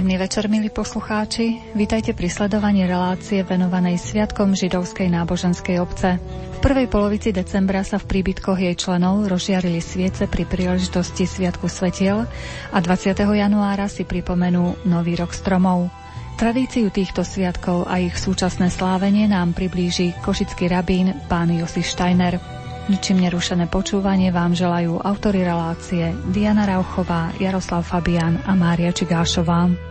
Príjemný 0.00 0.16
večer, 0.16 0.48
milí 0.48 0.72
poslucháči. 0.72 1.76
Vítajte 1.76 2.16
pri 2.16 2.32
sledovaní 2.32 2.88
relácie 2.88 3.44
venovanej 3.44 4.00
Sviatkom 4.00 4.56
židovskej 4.56 5.12
náboženskej 5.12 5.76
obce. 5.76 6.16
V 6.56 6.58
prvej 6.64 6.88
polovici 6.88 7.36
decembra 7.36 7.84
sa 7.84 8.00
v 8.00 8.08
príbytkoch 8.08 8.56
jej 8.56 8.72
členov 8.80 9.28
rozžiarili 9.28 9.76
sviece 9.84 10.24
pri 10.24 10.48
príležitosti 10.48 11.28
Sviatku 11.28 11.68
svetiel 11.68 12.24
a 12.72 12.78
20. 12.80 13.12
januára 13.12 13.92
si 13.92 14.08
pripomenú 14.08 14.88
Nový 14.88 15.20
rok 15.20 15.36
stromov. 15.36 15.92
Tradíciu 16.40 16.88
týchto 16.88 17.20
sviatkov 17.20 17.84
a 17.84 18.00
ich 18.00 18.16
súčasné 18.16 18.72
slávenie 18.72 19.28
nám 19.28 19.52
priblíži 19.52 20.16
košický 20.24 20.72
rabín 20.72 21.12
pán 21.28 21.52
Josif 21.52 21.84
Steiner. 21.84 22.40
Ničím 22.88 23.20
nerušené 23.20 23.68
počúvanie 23.68 24.32
vám 24.32 24.56
želajú 24.56 24.96
autory 24.96 25.44
relácie 25.44 26.16
Diana 26.32 26.64
Rauchová, 26.64 27.36
Jaroslav 27.36 27.84
Fabian 27.84 28.40
a 28.48 28.56
Mária 28.56 28.96
Čigášová. 28.96 29.89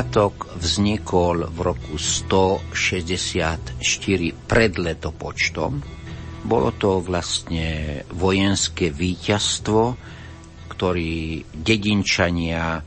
Sviatok 0.00 0.56
vznikol 0.56 1.44
v 1.52 1.58
roku 1.60 2.00
164 2.00 3.84
pred 4.48 4.72
letopočtom. 4.80 5.72
Bolo 6.40 6.72
to 6.72 7.04
vlastne 7.04 8.00
vojenské 8.08 8.88
víťazstvo, 8.88 10.00
ktorý 10.72 11.44
dedinčania 11.52 12.80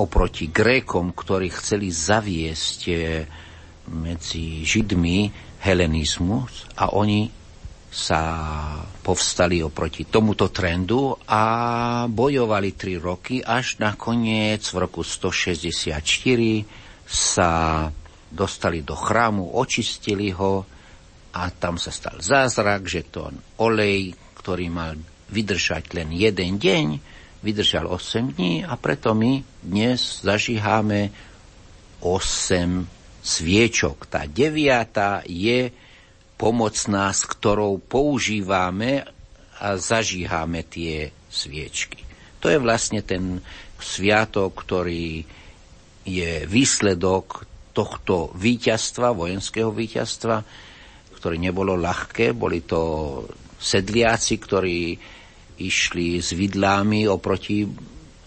oproti 0.00 0.48
Grékom, 0.48 1.12
ktorí 1.12 1.52
chceli 1.52 1.92
zaviesť 1.92 2.80
eh, 2.88 3.28
medzi 3.92 4.64
Židmi 4.64 5.28
helenizmus 5.60 6.72
a 6.80 6.88
oni 6.96 7.28
sa 7.90 8.22
povstali 9.00 9.62
oproti 9.62 10.04
tomuto 10.10 10.50
trendu 10.50 11.14
a 11.30 11.42
bojovali 12.10 12.74
tri 12.74 12.98
roky, 12.98 13.40
až 13.40 13.78
nakoniec 13.78 14.66
v 14.66 14.76
roku 14.82 15.06
164 15.06 16.02
sa 17.06 17.52
dostali 18.26 18.82
do 18.82 18.98
chrámu, 18.98 19.54
očistili 19.54 20.34
ho 20.34 20.66
a 21.32 21.42
tam 21.54 21.78
sa 21.78 21.94
stal 21.94 22.18
zázrak, 22.18 22.88
že 22.90 23.06
to 23.06 23.30
olej, 23.62 24.12
ktorý 24.42 24.66
mal 24.68 24.98
vydržať 25.30 25.94
len 25.94 26.10
jeden 26.14 26.58
deň, 26.58 26.86
vydržal 27.46 27.86
8 27.86 28.34
dní 28.34 28.66
a 28.66 28.74
preto 28.74 29.14
my 29.14 29.42
dnes 29.62 30.24
zažíháme 30.26 31.14
8 32.02 33.22
sviečok. 33.22 34.06
Tá 34.10 34.26
deviata 34.26 35.22
je 35.26 35.70
pomocná, 36.36 37.12
s 37.12 37.24
ktorou 37.24 37.80
používame 37.80 39.04
a 39.56 39.80
zažíhame 39.80 40.64
tie 40.68 41.12
sviečky. 41.32 42.04
To 42.44 42.52
je 42.52 42.60
vlastne 42.60 43.00
ten 43.00 43.40
sviatok, 43.80 44.52
ktorý 44.64 45.24
je 46.06 46.32
výsledok 46.46 47.48
tohto 47.72 48.32
víťazstva, 48.36 49.16
vojenského 49.16 49.68
víťazstva, 49.72 50.40
ktoré 51.16 51.36
nebolo 51.36 51.76
ľahké. 51.76 52.32
Boli 52.32 52.64
to 52.64 53.24
sedliaci, 53.56 54.34
ktorí 54.36 54.80
išli 55.56 56.20
s 56.20 56.36
vidlámi 56.36 57.08
oproti 57.08 57.64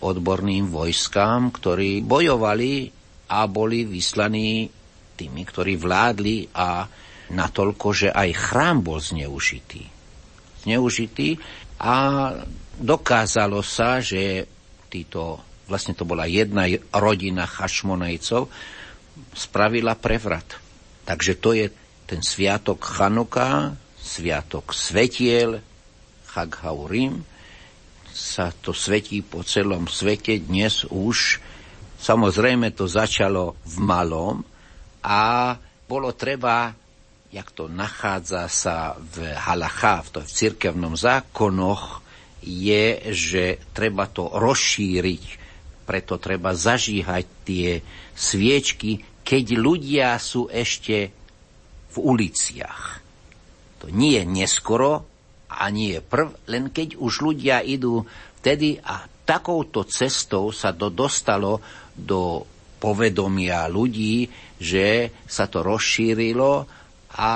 odborným 0.02 0.70
vojskám, 0.70 1.54
ktorí 1.54 2.02
bojovali 2.02 2.90
a 3.30 3.46
boli 3.46 3.86
vyslaní 3.86 4.66
tými, 5.14 5.42
ktorí 5.46 5.78
vládli 5.78 6.50
a 6.56 6.88
natoľko, 7.30 7.88
že 7.94 8.10
aj 8.10 8.30
chrám 8.36 8.82
bol 8.82 8.98
zneužitý. 8.98 9.86
Zneužitý 10.66 11.40
a 11.80 11.96
dokázalo 12.76 13.64
sa, 13.64 14.04
že 14.04 14.50
títo, 14.90 15.40
vlastne 15.70 15.94
to 15.94 16.04
bola 16.04 16.26
jedna 16.26 16.66
rodina 16.98 17.46
Chašmonejcov, 17.46 18.50
spravila 19.34 19.94
prevrat. 19.96 20.58
Takže 21.06 21.34
to 21.38 21.54
je 21.54 21.70
ten 22.10 22.26
sviatok 22.26 22.82
Chanuka, 22.82 23.78
sviatok 24.02 24.74
svetiel, 24.74 25.62
Chag 26.30 26.52
Haurim, 26.66 27.26
sa 28.10 28.52
to 28.52 28.74
svetí 28.76 29.22
po 29.22 29.46
celom 29.46 29.86
svete 29.88 30.42
dnes 30.42 30.84
už. 30.90 31.40
Samozrejme 32.00 32.74
to 32.76 32.90
začalo 32.90 33.56
v 33.64 33.76
malom 33.80 34.42
a 35.06 35.56
bolo 35.88 36.14
treba 36.14 36.74
jak 37.30 37.54
to 37.54 37.70
nachádza 37.70 38.50
sa 38.50 38.98
v 38.98 39.38
halacha, 39.38 40.02
v, 40.02 40.10
to, 40.10 40.20
v 40.26 40.32
cirkevnom 40.34 40.98
zákonoch, 40.98 42.02
je, 42.42 43.14
že 43.14 43.60
treba 43.76 44.10
to 44.10 44.32
rozšíriť, 44.34 45.24
preto 45.86 46.18
treba 46.18 46.56
zažíhať 46.56 47.26
tie 47.46 47.70
sviečky, 48.16 49.04
keď 49.22 49.46
ľudia 49.58 50.18
sú 50.18 50.50
ešte 50.50 51.14
v 51.90 51.96
uliciach. 51.98 53.02
To 53.84 53.94
nie 53.94 54.18
je 54.18 54.26
neskoro 54.26 55.06
a 55.50 55.70
nie 55.70 55.98
je 55.98 56.02
prv, 56.02 56.34
len 56.50 56.74
keď 56.74 56.98
už 56.98 57.14
ľudia 57.26 57.62
idú 57.62 58.06
vtedy 58.42 58.82
a 58.82 59.06
takouto 59.06 59.86
cestou 59.86 60.50
sa 60.50 60.74
to 60.74 60.90
dostalo 60.90 61.62
do 61.94 62.46
povedomia 62.80 63.68
ľudí, 63.68 64.26
že 64.58 65.12
sa 65.28 65.46
to 65.46 65.62
rozšírilo 65.62 66.79
a 67.14 67.30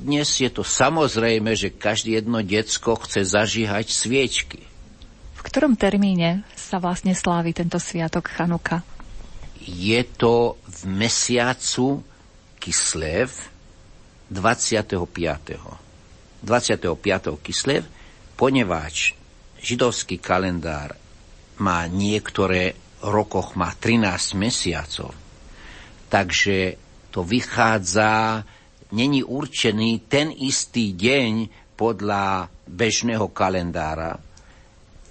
dnes 0.00 0.28
je 0.40 0.50
to 0.52 0.64
samozrejme, 0.64 1.56
že 1.56 1.72
každé 1.72 2.20
jedno 2.20 2.44
decko 2.44 3.00
chce 3.00 3.24
zažíhať 3.24 3.92
sviečky. 3.92 4.60
V 5.36 5.40
ktorom 5.40 5.72
termíne 5.76 6.44
sa 6.52 6.76
vlastne 6.76 7.16
slávi 7.16 7.56
tento 7.56 7.80
sviatok 7.80 8.28
Chanuka? 8.28 8.84
Je 9.60 10.00
to 10.04 10.60
v 10.64 10.80
mesiacu 10.88 12.04
Kislev 12.60 13.32
25. 14.28 14.94
25. 16.44 17.40
Kislev, 17.40 17.82
poneváč 18.36 19.16
židovský 19.60 20.16
kalendár 20.20 20.96
má 21.60 21.84
niektoré 21.88 22.72
rokoch 23.04 23.56
má 23.56 23.72
13 23.76 24.36
mesiacov, 24.36 25.12
takže 26.08 26.76
to 27.12 27.24
vychádza, 27.24 28.44
není 28.92 29.22
určený 29.22 30.06
ten 30.10 30.34
istý 30.34 30.94
deň 30.94 31.48
podľa 31.78 32.50
bežného 32.68 33.30
kalendára. 33.32 34.18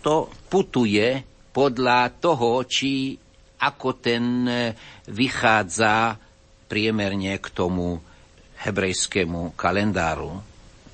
To 0.06 0.32
putuje 0.48 1.24
podľa 1.50 2.14
toho, 2.22 2.64
či 2.64 3.18
ako 3.60 4.00
ten 4.00 4.48
vychádza 5.12 6.16
priemerne 6.70 7.36
k 7.42 7.48
tomu 7.52 8.00
hebrejskému 8.64 9.58
kalendáru. 9.60 10.40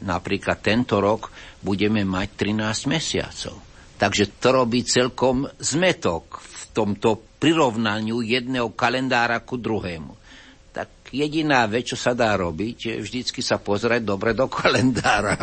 Napríklad 0.01 0.59
tento 0.63 0.97
rok 0.97 1.29
budeme 1.61 2.01
mať 2.01 2.27
13 2.55 2.91
mesiacov. 2.91 3.55
Takže 3.95 4.39
to 4.41 4.47
robí 4.51 4.83
celkom 4.83 5.47
zmetok 5.59 6.43
v 6.43 6.61
tomto 6.75 7.39
prirovnaniu 7.39 8.19
jedného 8.19 8.75
kalendára 8.75 9.39
ku 9.39 9.55
druhému. 9.55 10.24
Jediná 11.15 11.63
vec, 11.63 11.87
čo 11.87 11.95
sa 11.95 12.11
dá 12.11 12.35
robiť, 12.35 12.91
je 12.91 12.95
vždycky 12.99 13.39
sa 13.39 13.55
pozrieť 13.55 14.03
dobre 14.03 14.35
do 14.35 14.51
kalendára. 14.51 15.39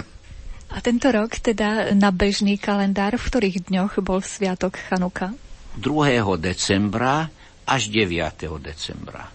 A 0.68 0.76
tento 0.84 1.08
rok 1.08 1.40
teda 1.40 1.96
na 1.96 2.12
bežný 2.12 2.60
kalendár, 2.60 3.16
v 3.16 3.24
ktorých 3.24 3.72
dňoch 3.72 4.04
bol 4.04 4.20
sviatok 4.20 4.76
Chanuka? 4.76 5.32
2. 5.80 6.36
decembra 6.36 7.32
až 7.64 7.88
9. 7.88 8.60
decembra. 8.60 9.32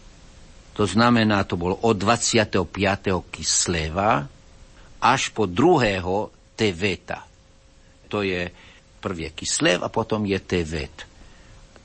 To 0.77 0.85
znamená, 0.85 1.41
to 1.49 1.57
bolo 1.57 1.81
od 1.81 1.97
25. 1.97 2.69
Kisleva 3.33 4.29
až 5.01 5.33
po 5.33 5.49
2. 5.49 6.53
Teveta. 6.53 7.25
To 8.13 8.21
je 8.21 8.49
prvý 9.01 9.33
Kislev 9.33 9.81
a 9.81 9.89
potom 9.89 10.25
je 10.25 10.37
Tevet. 10.41 11.05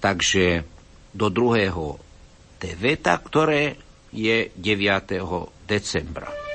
Takže 0.01 0.65
do 1.13 1.29
druhého 1.29 1.97
Teveta, 2.61 3.17
ktoré 3.21 3.92
je 4.13 4.51
9. 4.57 5.49
decembra. 5.67 6.52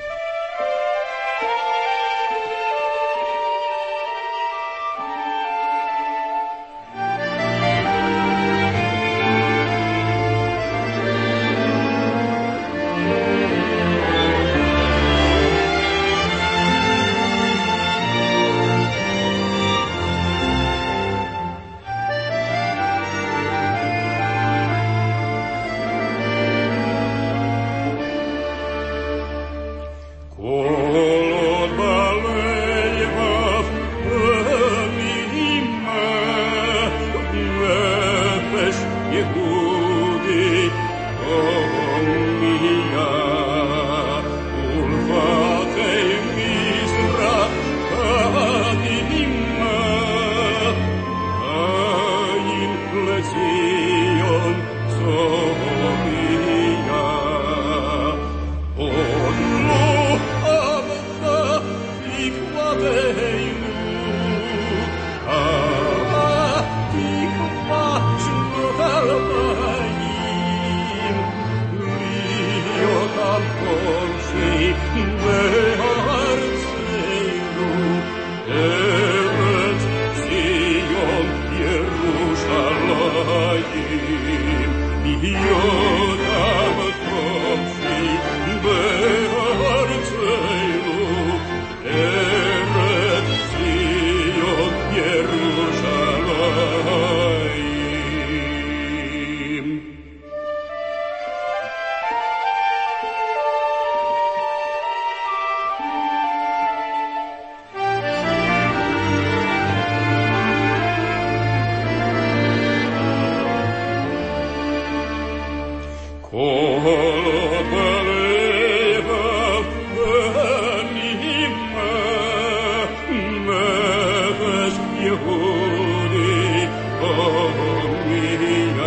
우리 125.26 126.68
어미야. 127.02 128.82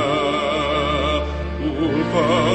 울파 1.61 2.50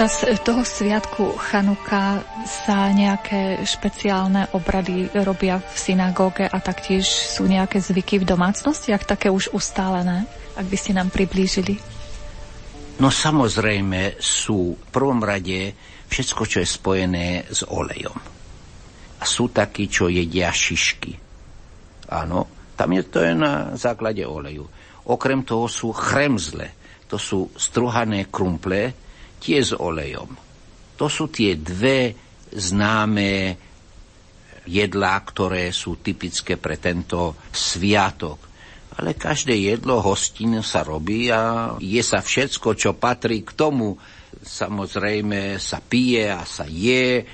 Počas 0.00 0.24
toho 0.40 0.64
sviatku 0.64 1.36
Chanuka 1.36 2.24
sa 2.48 2.88
nejaké 2.88 3.60
špeciálne 3.68 4.48
obrady 4.56 5.12
robia 5.12 5.60
v 5.60 5.76
synagóge 5.76 6.48
a 6.48 6.56
taktiež 6.56 7.04
sú 7.04 7.44
nejaké 7.44 7.84
zvyky 7.84 8.16
v 8.16 8.24
domácnostiach, 8.24 9.04
také 9.04 9.28
už 9.28 9.52
ustálené, 9.52 10.24
ak 10.56 10.64
by 10.72 10.76
ste 10.80 10.96
nám 10.96 11.12
priblížili. 11.12 11.76
No 12.96 13.12
samozrejme 13.12 14.16
sú 14.16 14.72
v 14.72 14.88
prvom 14.88 15.20
rade 15.20 15.76
všetko, 16.08 16.48
čo 16.48 16.64
je 16.64 16.68
spojené 16.80 17.44
s 17.52 17.68
olejom. 17.68 18.16
A 19.20 19.24
sú 19.28 19.52
takí, 19.52 19.84
čo 19.84 20.08
jedia 20.08 20.48
šišky. 20.48 21.12
Áno, 22.08 22.72
tam 22.72 22.88
je 22.96 23.04
to 23.04 23.20
je 23.20 23.36
na 23.36 23.76
základe 23.76 24.24
oleju. 24.24 24.64
Okrem 25.12 25.44
toho 25.44 25.68
sú 25.68 25.92
chremzle, 25.92 26.72
to 27.04 27.20
sú 27.20 27.52
struhané 27.52 28.32
krumple, 28.32 29.09
tie 29.40 29.64
s 29.64 29.72
olejom. 29.72 30.30
To 31.00 31.06
sú 31.08 31.32
tie 31.32 31.56
dve 31.56 32.12
známe 32.52 33.56
jedlá, 34.68 35.16
ktoré 35.24 35.72
sú 35.72 35.98
typické 35.98 36.60
pre 36.60 36.76
tento 36.76 37.40
sviatok. 37.50 38.38
Ale 39.00 39.16
každé 39.16 39.56
jedlo 39.56 40.04
hostin 40.04 40.60
sa 40.60 40.84
robí 40.84 41.32
a 41.32 41.74
je 41.80 42.02
sa 42.04 42.20
všetko, 42.20 42.76
čo 42.76 43.00
patrí 43.00 43.40
k 43.40 43.56
tomu. 43.56 43.96
Samozrejme 44.44 45.56
sa 45.56 45.80
pije 45.80 46.28
a 46.28 46.44
sa 46.44 46.68
je, 46.68 47.24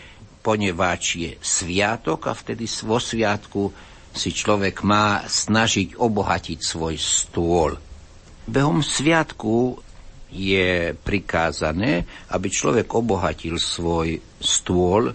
poneváč 0.47 1.05
je 1.19 1.33
sviatok 1.43 2.31
a 2.31 2.33
vtedy 2.39 2.71
vo 2.87 3.03
sviatku 3.03 3.75
si 4.17 4.31
človek 4.31 4.87
má 4.87 5.27
snažiť 5.27 5.99
obohatiť 5.99 6.59
svoj 6.63 6.95
stôl. 6.97 7.77
Behom 8.47 8.79
sviatku 8.79 9.83
je 10.31 10.93
prikázané, 10.95 12.03
aby 12.35 12.49
človek 12.51 12.91
obohatil 12.91 13.63
svoj 13.63 14.19
stôl 14.43 15.15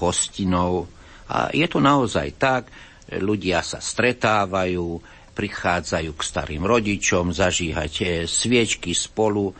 hostinou. 0.00 0.88
A 1.28 1.52
je 1.52 1.66
to 1.68 1.78
naozaj 1.78 2.28
tak, 2.40 2.72
ľudia 3.20 3.60
sa 3.60 3.78
stretávajú, 3.78 5.02
prichádzajú 5.36 6.10
k 6.16 6.22
starým 6.22 6.62
rodičom, 6.66 7.30
zažíhať 7.30 8.26
sviečky 8.26 8.96
spolu, 8.96 9.52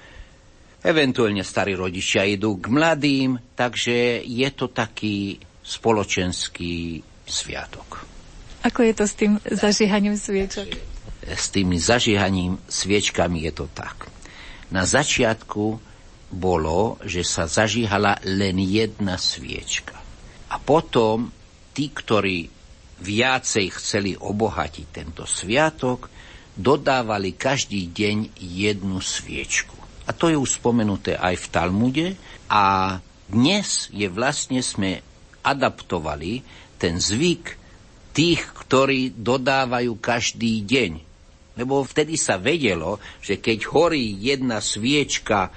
eventuálne 0.80 1.44
starí 1.44 1.76
rodičia 1.76 2.24
idú 2.24 2.56
k 2.56 2.72
mladým, 2.72 3.36
takže 3.52 4.24
je 4.24 4.48
to 4.56 4.72
taký 4.72 5.36
spoločenský 5.60 7.04
sviatok. 7.28 8.02
Ako 8.64 8.84
je 8.84 8.94
to 8.96 9.04
s 9.08 9.14
tým 9.16 9.32
zažíhaním 9.44 10.16
sviečok? 10.16 10.68
S 11.24 11.52
tými 11.52 11.76
zažíhaním 11.76 12.60
sviečkami 12.68 13.44
je 13.48 13.52
to 13.52 13.66
tak. 13.72 14.08
Na 14.70 14.86
začiatku 14.86 15.64
bolo, 16.30 16.98
že 17.02 17.26
sa 17.26 17.50
zažíhala 17.50 18.22
len 18.22 18.62
jedna 18.62 19.18
sviečka. 19.18 19.98
A 20.50 20.56
potom 20.62 21.34
tí, 21.74 21.90
ktorí 21.90 22.46
viacej 23.00 23.66
chceli 23.74 24.12
obohatiť 24.14 24.86
tento 24.90 25.26
sviatok, 25.26 26.06
dodávali 26.54 27.34
každý 27.34 27.90
deň 27.90 28.38
jednu 28.38 28.98
sviečku. 29.02 29.74
A 30.06 30.14
to 30.14 30.30
je 30.30 30.36
už 30.38 30.58
spomenuté 30.58 31.14
aj 31.14 31.38
v 31.38 31.46
Talmude. 31.50 32.06
A 32.50 32.98
dnes 33.30 33.86
je 33.94 34.10
vlastne 34.10 34.58
sme 34.58 35.02
adaptovali 35.46 36.42
ten 36.82 36.98
zvyk 36.98 37.56
tých, 38.10 38.42
ktorí 38.42 39.14
dodávajú 39.14 39.96
každý 40.02 40.66
deň. 40.66 41.09
Lebo 41.60 41.84
vtedy 41.84 42.16
sa 42.16 42.40
vedelo, 42.40 42.96
že 43.20 43.36
keď 43.36 43.68
horí 43.68 44.16
jedna 44.16 44.64
sviečka, 44.64 45.52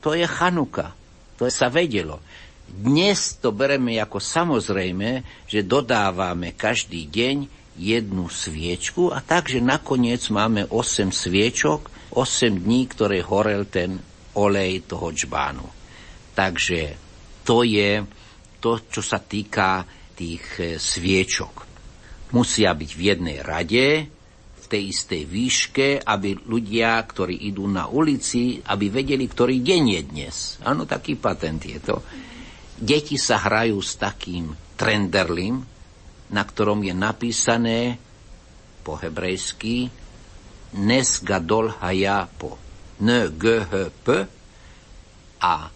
to 0.00 0.16
je 0.16 0.24
chanuka. 0.24 0.96
To 1.36 1.44
sa 1.52 1.68
vedelo. 1.68 2.24
Dnes 2.72 3.36
to 3.36 3.52
bereme 3.52 4.00
ako 4.00 4.16
samozrejme, 4.16 5.44
že 5.44 5.68
dodávame 5.68 6.56
každý 6.56 7.04
deň 7.12 7.36
jednu 7.76 8.32
sviečku 8.32 9.12
a 9.12 9.20
takže 9.20 9.60
nakoniec 9.60 10.24
máme 10.32 10.64
8 10.72 11.12
sviečok, 11.12 11.92
8 12.16 12.64
dní, 12.64 12.88
ktoré 12.88 13.20
horel 13.20 13.68
ten 13.68 14.00
olej 14.36 14.88
toho 14.88 15.12
džbánu. 15.12 15.68
Takže 16.32 16.96
to 17.44 17.64
je 17.64 18.00
to, 18.60 18.80
čo 18.88 19.02
sa 19.04 19.20
týka 19.20 19.84
tých 20.16 20.44
e, 20.60 20.64
sviečok. 20.80 21.68
Musia 22.32 22.72
byť 22.72 22.90
v 22.96 23.02
jednej 23.02 23.38
rade, 23.44 24.08
tej 24.72 24.88
istej 24.88 25.22
výške, 25.28 25.88
aby 26.00 26.48
ľudia, 26.48 26.96
ktorí 27.04 27.52
idú 27.52 27.68
na 27.68 27.92
ulici, 27.92 28.64
aby 28.64 28.88
vedeli, 28.88 29.28
ktorý 29.28 29.60
deň 29.60 29.82
je 29.84 30.00
dnes. 30.08 30.36
Áno, 30.64 30.88
taký 30.88 31.20
patent 31.20 31.60
je 31.60 31.76
to. 31.76 32.00
Deti 32.80 33.20
sa 33.20 33.36
hrajú 33.36 33.76
s 33.84 34.00
takým 34.00 34.56
trenderlim, 34.80 35.60
na 36.32 36.42
ktorom 36.48 36.80
je 36.80 36.94
napísané 36.96 38.00
po 38.80 38.96
hebrejsky 38.96 39.92
Nes 40.72 41.20
gadol 41.20 41.68
hayapo. 41.84 42.56
N 42.96 43.28
g 43.36 43.60
h 43.60 43.92
p 44.00 44.24
a 45.44 45.68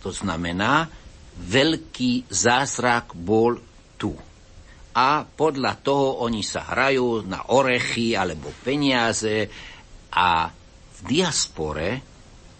to 0.00 0.08
znamená 0.08 0.88
veľký 1.36 2.32
zázrak 2.32 3.12
bol 3.12 3.60
tu 4.00 4.16
a 4.90 5.22
podľa 5.22 5.74
toho 5.80 6.26
oni 6.26 6.42
sa 6.42 6.66
hrajú 6.74 7.22
na 7.26 7.54
orechy 7.54 8.18
alebo 8.18 8.50
peniaze 8.62 9.46
a 10.10 10.50
v 10.50 10.98
diaspore 11.06 12.02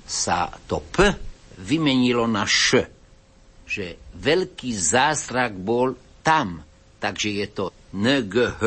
sa 0.06 0.46
to 0.66 0.78
P 0.90 1.10
vymenilo 1.60 2.24
na 2.30 2.46
Š, 2.46 2.86
že 3.66 4.10
veľký 4.14 4.70
zázrak 4.74 5.58
bol 5.58 5.94
tam, 6.22 6.62
takže 7.02 7.28
je 7.34 7.46
to 7.50 7.64
NGH 7.94 8.62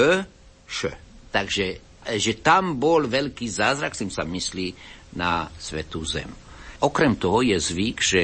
Š. 0.68 0.80
Takže 1.32 1.66
že 2.04 2.34
tam 2.44 2.76
bol 2.76 3.08
veľký 3.08 3.48
zázrak, 3.48 3.96
tým 3.96 4.12
sa 4.12 4.28
myslí 4.28 4.76
na 5.16 5.48
Svetú 5.56 6.04
Zem. 6.04 6.28
Okrem 6.84 7.16
toho 7.16 7.40
je 7.40 7.56
zvyk, 7.56 7.98
že 8.04 8.24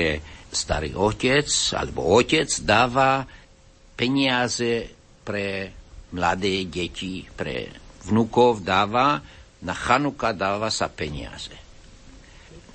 starý 0.51 0.91
otec 0.99 1.47
alebo 1.79 2.03
otec 2.19 2.49
dáva 2.67 3.23
peniaze 3.95 4.98
pre 5.23 5.73
mladé 6.15 6.65
deti, 6.65 7.25
pre 7.29 7.69
vnúkov 8.09 8.65
dáva, 8.65 9.21
na 9.59 9.75
Chanuka 9.75 10.31
dáva 10.31 10.71
sa 10.71 10.87
peniaze. 10.87 11.53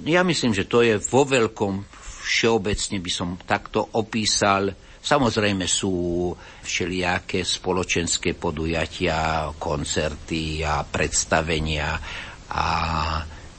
Ja 0.04 0.20
myslím, 0.26 0.52
že 0.52 0.68
to 0.68 0.84
je 0.84 1.00
vo 1.00 1.24
veľkom, 1.24 1.86
všeobecne 2.24 2.98
by 3.00 3.10
som 3.12 3.40
takto 3.40 3.80
opísal. 3.96 4.72
Samozrejme 5.04 5.68
sú 5.68 6.32
všelijaké 6.64 7.44
spoločenské 7.44 8.32
podujatia, 8.36 9.52
koncerty 9.56 10.64
a 10.64 10.84
predstavenia 10.84 12.00
a 12.52 12.66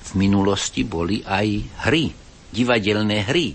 v 0.05 0.11
minulosti 0.17 0.85
boli 0.85 1.21
aj 1.21 1.47
hry, 1.89 2.05
divadelné 2.49 3.25
hry. 3.25 3.47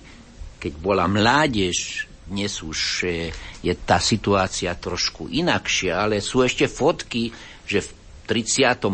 Keď 0.60 0.72
bola 0.78 1.06
mládež 1.06 2.09
dnes 2.30 2.62
už 2.62 2.78
e, 3.02 3.34
je 3.60 3.74
tá 3.74 3.98
situácia 3.98 4.70
trošku 4.78 5.26
inakšia, 5.26 5.98
ale 6.06 6.22
sú 6.22 6.46
ešte 6.46 6.70
fotky, 6.70 7.34
že 7.66 7.82
v 7.82 7.90
35. 8.30 8.86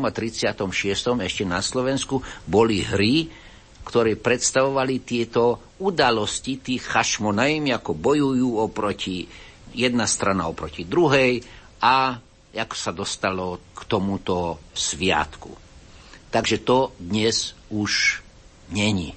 a 0.00 0.10
36. 0.10 1.20
ešte 1.20 1.44
na 1.44 1.60
Slovensku 1.60 2.24
boli 2.48 2.80
hry, 2.80 3.28
ktoré 3.84 4.16
predstavovali 4.16 5.04
tieto 5.04 5.76
udalosti 5.84 6.64
tých 6.64 6.88
chašmonajm, 6.88 7.76
ako 7.76 7.92
bojujú 7.92 8.56
oproti 8.56 9.28
jedna 9.76 10.08
strana 10.08 10.48
oproti 10.48 10.88
druhej 10.88 11.44
a 11.84 12.18
ako 12.50 12.74
sa 12.74 12.90
dostalo 12.90 13.62
k 13.76 13.80
tomuto 13.86 14.58
sviatku. 14.74 15.54
Takže 16.30 16.62
to 16.62 16.94
dnes 16.98 17.54
už 17.70 18.22
není. 18.74 19.14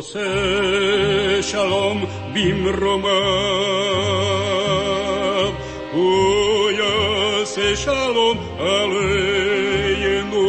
עושה 0.00 1.42
שלום 1.42 2.04
במרומיו, 2.34 3.10
הוא 5.92 6.70
יעשה 6.70 7.76
שלום 7.76 8.38
עלינו 8.58 10.46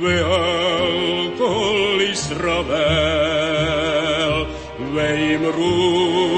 ועל 0.00 1.28
כל 1.38 1.98
ישראל, 2.12 2.84
ואמרו, 4.94 6.34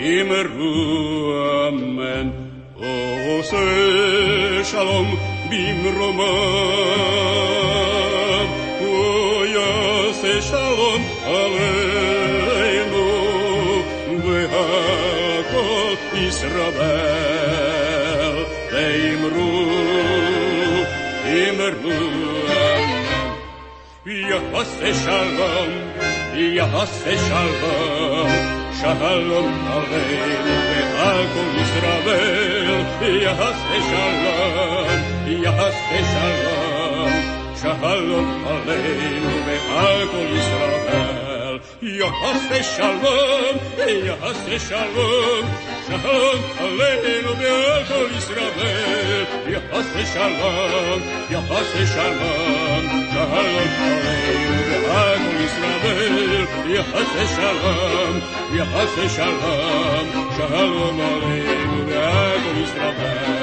אמרו 0.00 1.32
אמן, 1.68 2.30
עושה 3.38 3.56
שלום 4.64 5.16
במרומיו 5.50 7.49
שלום 10.40 11.02
עלינו 11.24 13.06
ועל 14.24 15.42
כל 15.52 15.94
ישראל 16.16 16.72
ואמרו 18.72 19.66
אמרו 21.26 22.16
יעשה 24.06 24.94
שלום 24.94 25.68
יעשה 26.34 27.18
שלום 27.28 28.28
שלום 28.80 29.66
עלינו 29.72 30.54
ועל 30.94 31.24
כל 31.34 31.60
ישראל 31.60 32.84
יעשה 33.22 33.78
שלום 33.90 34.86
יעשה 35.26 36.00
שלום 36.12 37.29
שלום 37.62 38.44
עלינו 38.46 39.30
ועל 39.46 40.08
כל 40.08 40.36
ישראל 40.38 41.58
יעשה 41.82 42.62
שלום 42.62 43.56
יעשה 43.86 44.58
שלום 44.58 45.44
שלום 45.86 46.40
עלינו 46.58 47.38
ועל 47.38 47.84
כל 47.84 48.06
ישראל 48.18 49.24
יעשה 49.46 50.06
שלום 50.06 51.00
יעשה 51.30 51.86
שלום 51.86 52.84
שלום 53.12 53.30
עלינו 53.80 54.86
ועל 54.88 55.18
כל 55.18 55.44
ישראל 55.44 56.44
יעשה 56.66 57.26
שלום 57.36 58.20
יעשה 58.52 59.08
שלום 59.08 60.28
שלום 60.36 61.00
עלינו 61.00 61.86
ועל 61.86 62.38
כל 62.40 62.60
ישראל 62.62 63.36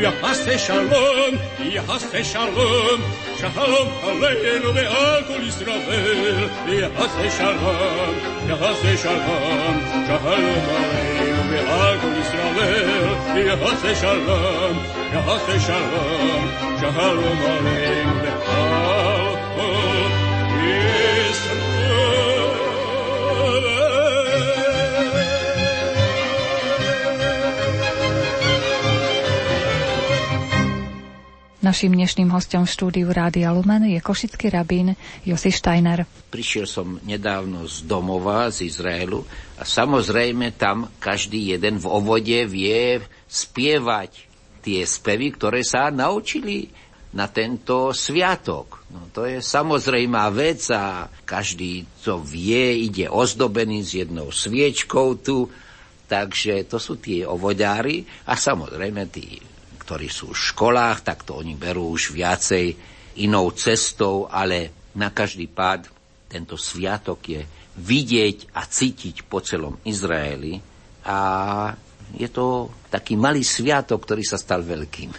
יעשה 0.00 0.58
שלום, 0.58 1.34
יעשה 1.58 2.24
שלום, 2.24 3.00
שלום 3.38 3.88
עלינו 4.24 4.74
ועל 4.74 5.22
כל 5.24 5.42
ישראל. 5.48 6.48
יעשה 6.68 7.30
שלום, 7.30 8.14
יעשה 8.48 8.96
שלום, 8.96 9.80
שלום 10.06 10.64
עלינו 10.68 11.42
ועל 11.50 11.98
כל 12.00 12.20
ישראל. 12.20 13.16
יעשה 13.36 13.94
שלום, 13.94 14.78
יעשה 15.12 15.60
שלום, 15.60 16.48
שלום 16.80 17.38
עלינו 17.42 18.22
ועל 18.22 19.36
כל 19.56 20.06
Naším 31.71 31.95
dnešným 31.95 32.35
hostom 32.35 32.67
v 32.67 32.73
štúdiu 32.75 33.07
Rádia 33.15 33.47
Lumen 33.55 33.87
je 33.87 34.03
košický 34.03 34.51
rabín 34.51 34.91
Josi 35.23 35.55
Steiner. 35.55 36.03
Prišiel 36.27 36.67
som 36.67 36.99
nedávno 36.99 37.63
z 37.63 37.87
domova, 37.87 38.51
z 38.51 38.67
Izraelu 38.67 39.23
a 39.55 39.63
samozrejme 39.63 40.51
tam 40.59 40.91
každý 40.99 41.55
jeden 41.55 41.79
v 41.79 41.87
ovode 41.87 42.43
vie 42.43 42.99
spievať 43.23 44.11
tie 44.59 44.83
spevy, 44.83 45.31
ktoré 45.31 45.63
sa 45.63 45.87
naučili 45.87 46.67
na 47.15 47.31
tento 47.31 47.95
sviatok. 47.95 48.83
No, 48.91 49.07
to 49.07 49.23
je 49.23 49.39
samozrejmá 49.39 50.27
vec 50.35 50.67
a 50.75 51.07
každý 51.23 51.87
to 52.03 52.19
vie, 52.19 52.83
ide 52.83 53.07
ozdobený 53.07 53.79
s 53.79 53.95
jednou 53.95 54.27
sviečkou 54.27 55.23
tu, 55.23 55.47
takže 56.11 56.67
to 56.67 56.75
sú 56.75 56.99
tie 56.99 57.23
ovodári 57.23 58.03
a 58.27 58.35
samozrejme 58.35 59.07
tí 59.07 59.50
ktorí 59.91 60.07
sú 60.07 60.31
v 60.31 60.39
školách, 60.39 61.03
tak 61.03 61.27
to 61.27 61.35
oni 61.35 61.59
berú 61.59 61.91
už 61.91 62.15
viacej 62.15 62.79
inou 63.19 63.51
cestou, 63.51 64.23
ale 64.31 64.87
na 64.95 65.11
každý 65.11 65.51
pád 65.51 65.91
tento 66.31 66.55
sviatok 66.55 67.19
je 67.27 67.43
vidieť 67.75 68.55
a 68.55 68.63
cítiť 68.63 69.27
po 69.27 69.43
celom 69.43 69.75
Izraeli 69.83 70.63
a 71.03 71.19
je 72.15 72.31
to 72.31 72.71
taký 72.87 73.19
malý 73.19 73.43
sviatok, 73.43 74.07
ktorý 74.07 74.23
sa 74.23 74.39
stal 74.39 74.63
veľkým. 74.63 75.11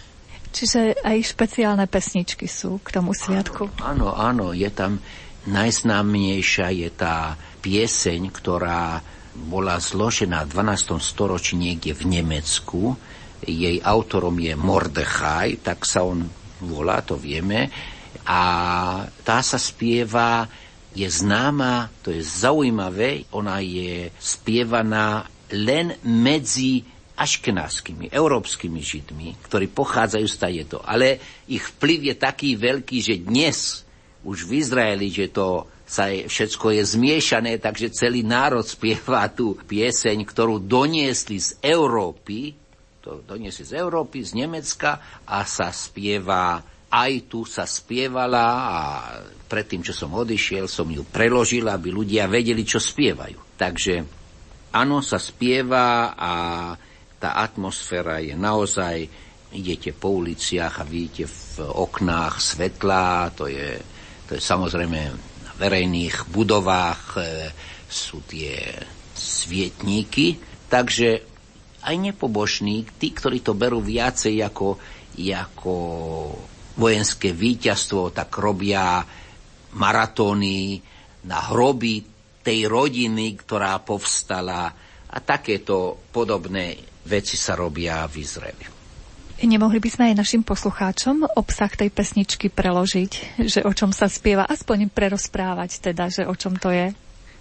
Čiže 0.56 1.04
aj 1.04 1.36
špeciálne 1.36 1.84
pesničky 1.84 2.48
sú 2.48 2.80
k 2.80 2.96
tomu 2.96 3.12
sviatku. 3.12 3.76
Áno, 3.76 4.08
áno, 4.16 4.16
áno 4.16 4.46
je 4.56 4.72
tam 4.72 5.04
najznámnejšia 5.52 6.72
je 6.80 6.88
tá 6.96 7.36
pieseň, 7.60 8.32
ktorá 8.32 9.04
bola 9.36 9.76
zložená 9.76 10.48
v 10.48 10.64
12. 10.64 10.96
storočí 10.96 11.60
niekde 11.60 11.92
v 11.92 12.08
Nemecku 12.08 12.96
jej 13.42 13.82
autorom 13.82 14.38
je 14.38 14.54
Mordechaj, 14.54 15.66
tak 15.66 15.82
sa 15.82 16.06
on 16.06 16.22
volá, 16.62 17.02
to 17.02 17.18
vieme. 17.18 17.68
A 18.22 18.40
tá 19.26 19.42
sa 19.42 19.58
spieva, 19.58 20.46
je 20.92 21.08
známa, 21.08 21.88
to 22.04 22.12
je 22.12 22.20
zaujímavé, 22.20 23.24
ona 23.32 23.64
je 23.64 24.12
spievaná 24.20 25.24
len 25.52 25.96
medzi 26.04 26.84
aškenáskými, 27.16 28.12
európskymi 28.12 28.80
židmi, 28.80 29.36
ktorí 29.44 29.68
pochádzajú 29.72 30.26
z 30.28 30.36
tajeto. 30.36 30.78
Ale 30.84 31.20
ich 31.48 31.64
vplyv 31.76 32.12
je 32.12 32.14
taký 32.16 32.50
veľký, 32.56 32.98
že 33.00 33.24
dnes 33.24 33.84
už 34.24 34.48
v 34.48 34.60
Izraeli, 34.60 35.08
že 35.12 35.32
to 35.32 35.68
sa 35.84 36.08
je, 36.08 36.24
všetko 36.24 36.72
je 36.72 36.82
zmiešané, 36.88 37.52
takže 37.60 37.92
celý 37.92 38.24
národ 38.24 38.64
spieva 38.74 39.28
tú 39.28 39.56
pieseň, 39.56 40.24
ktorú 40.24 40.60
doniesli 40.60 41.40
z 41.40 41.56
Európy, 41.60 42.56
to 43.02 43.26
doniesli 43.26 43.66
z 43.66 43.82
Európy, 43.82 44.22
z 44.22 44.38
Nemecka 44.38 45.22
a 45.26 45.42
sa 45.42 45.74
spieva 45.74 46.62
aj 46.92 47.12
tu 47.24 47.48
sa 47.48 47.64
spievala 47.64 48.46
a 48.68 48.80
predtým, 49.48 49.80
čo 49.80 49.96
som 49.96 50.12
odišiel, 50.12 50.68
som 50.68 50.84
ju 50.92 51.08
preložil, 51.08 51.64
aby 51.64 51.88
ľudia 51.88 52.28
vedeli, 52.28 52.68
čo 52.68 52.76
spievajú. 52.76 53.56
Takže 53.56 53.94
áno, 54.76 55.00
sa 55.00 55.16
spieva 55.16 56.12
a 56.12 56.32
tá 57.16 57.40
atmosféra 57.40 58.20
je 58.20 58.36
naozaj, 58.36 59.08
idete 59.56 59.96
po 59.96 60.20
uliciach 60.20 60.84
a 60.84 60.88
vidíte 60.88 61.24
v 61.24 61.64
oknách 61.64 62.36
svetlá, 62.36 63.32
to 63.32 63.48
je, 63.48 63.80
to 64.28 64.36
je 64.36 64.42
samozrejme 64.44 65.00
na 65.16 65.52
verejných 65.56 66.28
budovách 66.28 67.02
e, 67.16 67.20
sú 67.88 68.20
tie 68.28 68.68
svietníky, 69.16 70.36
takže 70.68 71.31
aj 71.82 71.96
nepobožní, 71.98 72.86
tí, 72.98 73.10
ktorí 73.10 73.42
to 73.42 73.58
berú 73.58 73.82
viacej 73.82 74.38
ako, 74.46 74.78
ako 75.18 75.74
vojenské 76.78 77.34
víťazstvo, 77.34 78.14
tak 78.14 78.32
robia 78.38 79.02
maratóny 79.76 80.78
na 81.26 81.38
hroby 81.52 82.02
tej 82.42 82.66
rodiny, 82.66 83.38
ktorá 83.38 83.78
povstala 83.82 84.72
a 85.12 85.16
takéto 85.20 86.08
podobné 86.10 86.78
veci 87.06 87.36
sa 87.36 87.54
robia 87.58 88.06
v 88.08 88.14
Izraeli. 88.18 88.66
Nemohli 89.42 89.82
by 89.82 89.90
sme 89.90 90.04
aj 90.14 90.22
našim 90.22 90.42
poslucháčom 90.46 91.26
obsah 91.34 91.72
tej 91.74 91.90
pesničky 91.90 92.46
preložiť, 92.46 93.42
že 93.42 93.66
o 93.66 93.74
čom 93.74 93.90
sa 93.90 94.06
spieva, 94.06 94.46
aspoň 94.46 94.86
prerozprávať 94.86 95.82
teda, 95.82 96.06
že 96.14 96.22
o 96.22 96.34
čom 96.38 96.54
to 96.54 96.70
je? 96.70 96.94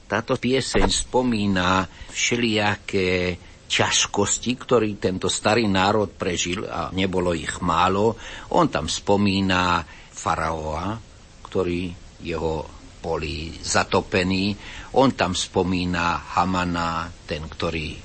Táto 0.10 0.34
pieseň 0.34 0.90
spomína 0.90 1.86
všelijaké 2.10 3.38
ťažkosti, 3.72 4.52
ktorý 4.60 5.00
tento 5.00 5.32
starý 5.32 5.72
národ 5.72 6.12
prežil 6.12 6.68
a 6.68 6.92
nebolo 6.92 7.32
ich 7.32 7.64
málo. 7.64 8.20
On 8.52 8.68
tam 8.68 8.92
spomína 8.92 9.80
faraóa, 10.12 11.00
ktorý 11.48 11.88
jeho 12.20 12.68
boli 13.00 13.56
zatopení. 13.64 14.52
On 15.00 15.16
tam 15.16 15.32
spomína 15.32 16.36
Hamana, 16.36 17.08
ten, 17.24 17.48
ktorý 17.48 17.96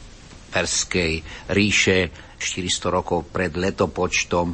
Perskej 0.46 1.20
ríše 1.50 2.14
400 2.38 2.96
rokov 3.02 3.28
pred 3.28 3.50
letopočtom 3.50 4.48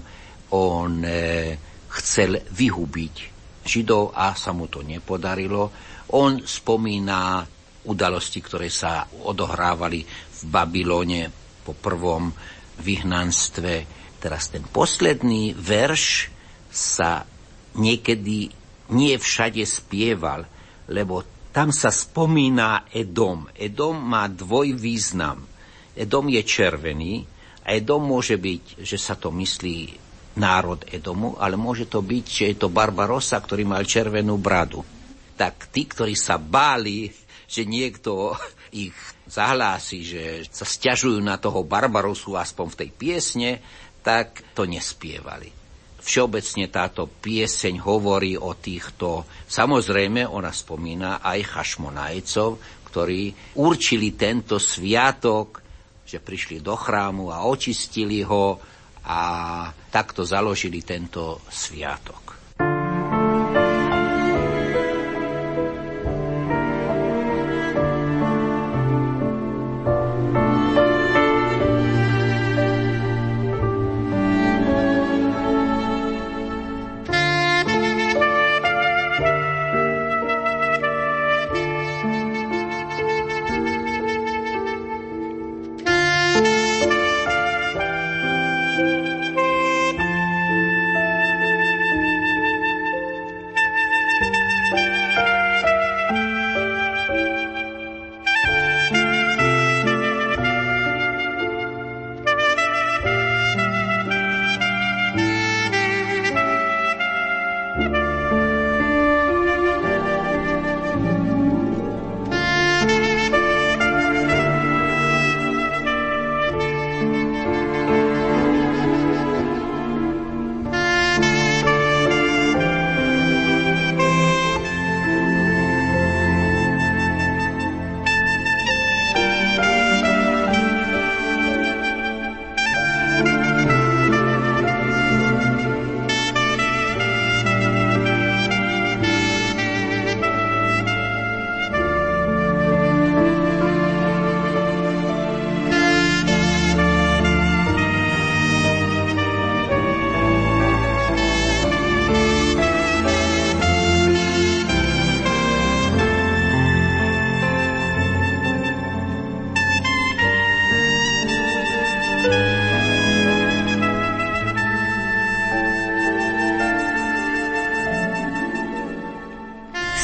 on 0.53 0.92
e, 1.05 1.55
chcel 2.01 2.40
vyhubiť 2.40 3.14
Židov 3.62 4.11
a 4.11 4.35
sa 4.35 4.51
mu 4.51 4.66
to 4.66 4.83
nepodarilo. 4.83 5.70
On 6.18 6.42
spomína 6.42 7.46
udalosti, 7.87 8.42
ktoré 8.42 8.66
sa 8.66 9.07
odohrávali 9.07 10.03
v 10.42 10.44
Babylone 10.50 11.31
po 11.62 11.72
prvom 11.78 12.35
vyhnanstve. 12.83 13.87
Teraz 14.18 14.50
ten 14.50 14.66
posledný 14.66 15.55
verš 15.55 16.31
sa 16.70 17.22
niekedy 17.78 18.50
nie 18.92 19.14
všade 19.16 19.62
spieval, 19.64 20.46
lebo 20.90 21.22
tam 21.52 21.70
sa 21.70 21.92
spomína 21.92 22.88
Edom. 22.90 23.48
Edom 23.55 23.96
má 23.98 24.26
dvoj 24.26 24.74
význam. 24.74 25.44
Edom 25.92 26.28
je 26.33 26.42
červený 26.42 27.14
a 27.62 27.76
Edom 27.76 28.02
môže 28.02 28.40
byť, 28.40 28.81
že 28.81 28.96
sa 28.96 29.14
to 29.14 29.28
myslí 29.31 30.02
národ 30.37 30.81
Edomu, 30.88 31.37
ale 31.37 31.61
môže 31.61 31.85
to 31.85 32.00
byť, 32.00 32.24
že 32.24 32.44
je 32.52 32.57
to 32.57 32.72
Barbarosa, 32.72 33.37
ktorý 33.37 33.68
mal 33.68 33.85
červenú 33.85 34.40
bradu. 34.40 34.81
Tak 35.37 35.68
tí, 35.68 35.85
ktorí 35.85 36.16
sa 36.16 36.40
báli, 36.40 37.12
že 37.44 37.68
niekto 37.68 38.33
ich 38.72 38.96
zahlási, 39.32 40.04
že 40.04 40.22
sa 40.52 40.68
stiažujú 40.68 41.16
na 41.24 41.40
toho 41.40 41.64
Barbarosu 41.64 42.36
aspoň 42.36 42.66
v 42.68 42.78
tej 42.84 42.90
piesne, 42.92 43.50
tak 44.04 44.44
to 44.52 44.68
nespievali. 44.68 45.48
Všeobecne 46.02 46.66
táto 46.68 47.06
pieseň 47.08 47.80
hovorí 47.86 48.34
o 48.36 48.58
týchto, 48.58 49.24
samozrejme 49.46 50.26
ona 50.26 50.50
spomína 50.50 51.22
aj 51.22 51.40
chašmonajcov, 51.56 52.48
ktorí 52.90 53.56
určili 53.56 54.12
tento 54.18 54.60
sviatok, 54.60 55.62
že 56.04 56.20
prišli 56.20 56.60
do 56.60 56.76
chrámu 56.76 57.32
a 57.32 57.48
očistili 57.48 58.20
ho 58.26 58.60
a 59.06 59.20
takto 59.88 60.26
založili 60.26 60.84
tento 60.84 61.40
sviatok. 61.48 62.41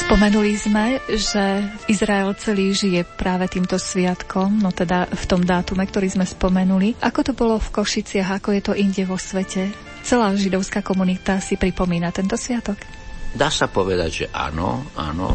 Spomenuli 0.08 0.56
sme, 0.56 1.04
že 1.04 1.68
Izrael 1.84 2.32
celý 2.40 2.72
žije 2.72 3.04
práve 3.04 3.44
týmto 3.44 3.76
sviatkom, 3.76 4.56
no 4.56 4.72
teda 4.72 5.04
v 5.04 5.24
tom 5.28 5.44
dátume, 5.44 5.84
ktorý 5.84 6.08
sme 6.08 6.24
spomenuli. 6.24 6.96
Ako 7.04 7.20
to 7.20 7.36
bolo 7.36 7.60
v 7.60 7.68
Košiciach, 7.68 8.40
ako 8.40 8.56
je 8.56 8.62
to 8.64 8.72
inde 8.72 9.04
vo 9.04 9.20
svete? 9.20 9.68
Celá 10.00 10.32
židovská 10.32 10.80
komunita 10.80 11.44
si 11.44 11.60
pripomína 11.60 12.08
tento 12.08 12.40
sviatok? 12.40 12.80
Dá 13.36 13.52
sa 13.52 13.68
povedať, 13.68 14.24
že 14.24 14.26
áno, 14.32 14.88
áno. 14.96 15.28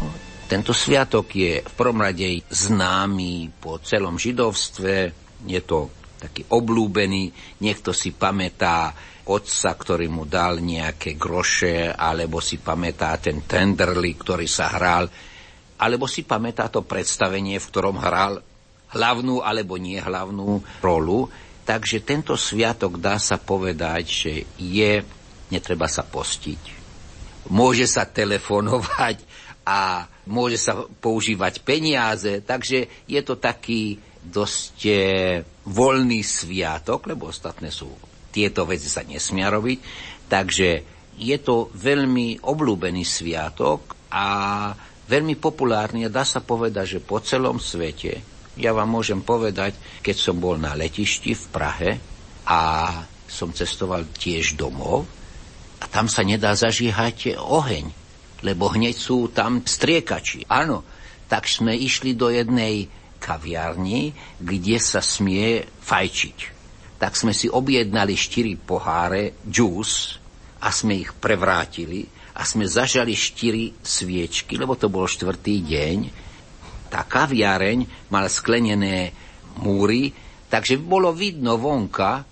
Tento 0.50 0.74
sviatok 0.74 1.30
je 1.30 1.62
v 1.62 1.74
prvom 1.78 2.02
rade 2.02 2.42
známy 2.50 3.54
po 3.54 3.78
celom 3.78 4.18
židovstve. 4.18 5.14
Je 5.46 5.62
to 5.62 5.86
taký 6.18 6.50
oblúbený, 6.50 7.30
niekto 7.62 7.94
si 7.94 8.10
pamätá 8.10 8.90
otca, 9.24 9.72
ktorý 9.72 10.06
mu 10.12 10.28
dal 10.28 10.60
nejaké 10.60 11.16
groše, 11.16 11.88
alebo 11.88 12.44
si 12.44 12.60
pamätá 12.60 13.16
ten 13.16 13.44
tenderly, 13.48 14.12
ktorý 14.20 14.44
sa 14.44 14.68
hral, 14.76 15.08
alebo 15.80 16.04
si 16.04 16.28
pamätá 16.28 16.68
to 16.68 16.84
predstavenie, 16.84 17.56
v 17.56 17.68
ktorom 17.68 17.96
hral 17.98 18.40
hlavnú 18.94 19.42
alebo 19.42 19.74
nie 19.80 19.98
hlavnú 19.98 20.62
rolu. 20.84 21.26
Takže 21.64 22.04
tento 22.04 22.36
sviatok 22.36 23.00
dá 23.00 23.16
sa 23.16 23.40
povedať, 23.40 24.02
že 24.04 24.32
je, 24.60 25.00
netreba 25.48 25.88
sa 25.88 26.04
postiť. 26.04 26.84
Môže 27.48 27.88
sa 27.88 28.04
telefonovať 28.04 29.24
a 29.64 30.04
môže 30.28 30.60
sa 30.60 30.84
používať 30.84 31.64
peniaze, 31.64 32.44
takže 32.44 33.08
je 33.08 33.20
to 33.24 33.40
taký 33.40 33.96
dosť 34.24 34.76
voľný 35.68 36.20
sviatok, 36.20 37.08
lebo 37.08 37.28
ostatné 37.28 37.68
sú 37.72 37.88
tieto 38.34 38.66
veci 38.66 38.90
sa 38.90 39.06
nesmia 39.06 39.46
robiť. 39.46 39.78
Takže 40.26 40.68
je 41.14 41.36
to 41.38 41.70
veľmi 41.70 42.42
obľúbený 42.42 43.06
sviatok 43.06 43.94
a 44.10 44.26
veľmi 45.06 45.38
populárny 45.38 46.06
a 46.06 46.10
dá 46.10 46.26
sa 46.26 46.42
povedať, 46.42 46.98
že 46.98 47.06
po 47.06 47.22
celom 47.22 47.62
svete, 47.62 48.18
ja 48.58 48.74
vám 48.74 48.90
môžem 48.90 49.22
povedať, 49.22 49.78
keď 50.02 50.16
som 50.18 50.36
bol 50.38 50.58
na 50.58 50.74
letišti 50.74 51.34
v 51.34 51.44
Prahe 51.54 51.90
a 52.46 52.60
som 53.30 53.54
cestoval 53.54 54.10
tiež 54.14 54.58
domov 54.58 55.06
a 55.78 55.84
tam 55.86 56.10
sa 56.10 56.22
nedá 56.26 56.54
zažíhať 56.54 57.38
oheň, 57.38 57.90
lebo 58.42 58.70
hneď 58.70 58.94
sú 58.94 59.30
tam 59.30 59.62
striekači. 59.62 60.46
Áno, 60.50 60.86
tak 61.26 61.50
sme 61.50 61.74
išli 61.74 62.14
do 62.14 62.30
jednej 62.30 62.86
kaviarni, 63.18 64.14
kde 64.38 64.76
sa 64.78 65.02
smie 65.02 65.66
fajčiť 65.82 66.53
tak 67.04 67.20
sme 67.20 67.36
si 67.36 67.52
objednali 67.52 68.16
štyri 68.16 68.56
poháre 68.56 69.44
džús 69.44 70.16
a 70.64 70.72
sme 70.72 71.04
ich 71.04 71.12
prevrátili 71.12 72.08
a 72.32 72.48
sme 72.48 72.64
zažali 72.64 73.12
štyri 73.12 73.76
sviečky, 73.76 74.56
lebo 74.56 74.72
to 74.72 74.88
bol 74.88 75.04
štvrtý 75.04 75.68
deň. 75.68 75.98
Tá 76.88 77.04
kaviareň 77.04 78.08
mala 78.08 78.32
sklenené 78.32 79.12
múry, 79.60 80.16
takže 80.48 80.80
bolo 80.80 81.12
vidno 81.12 81.60
vonka 81.60 82.24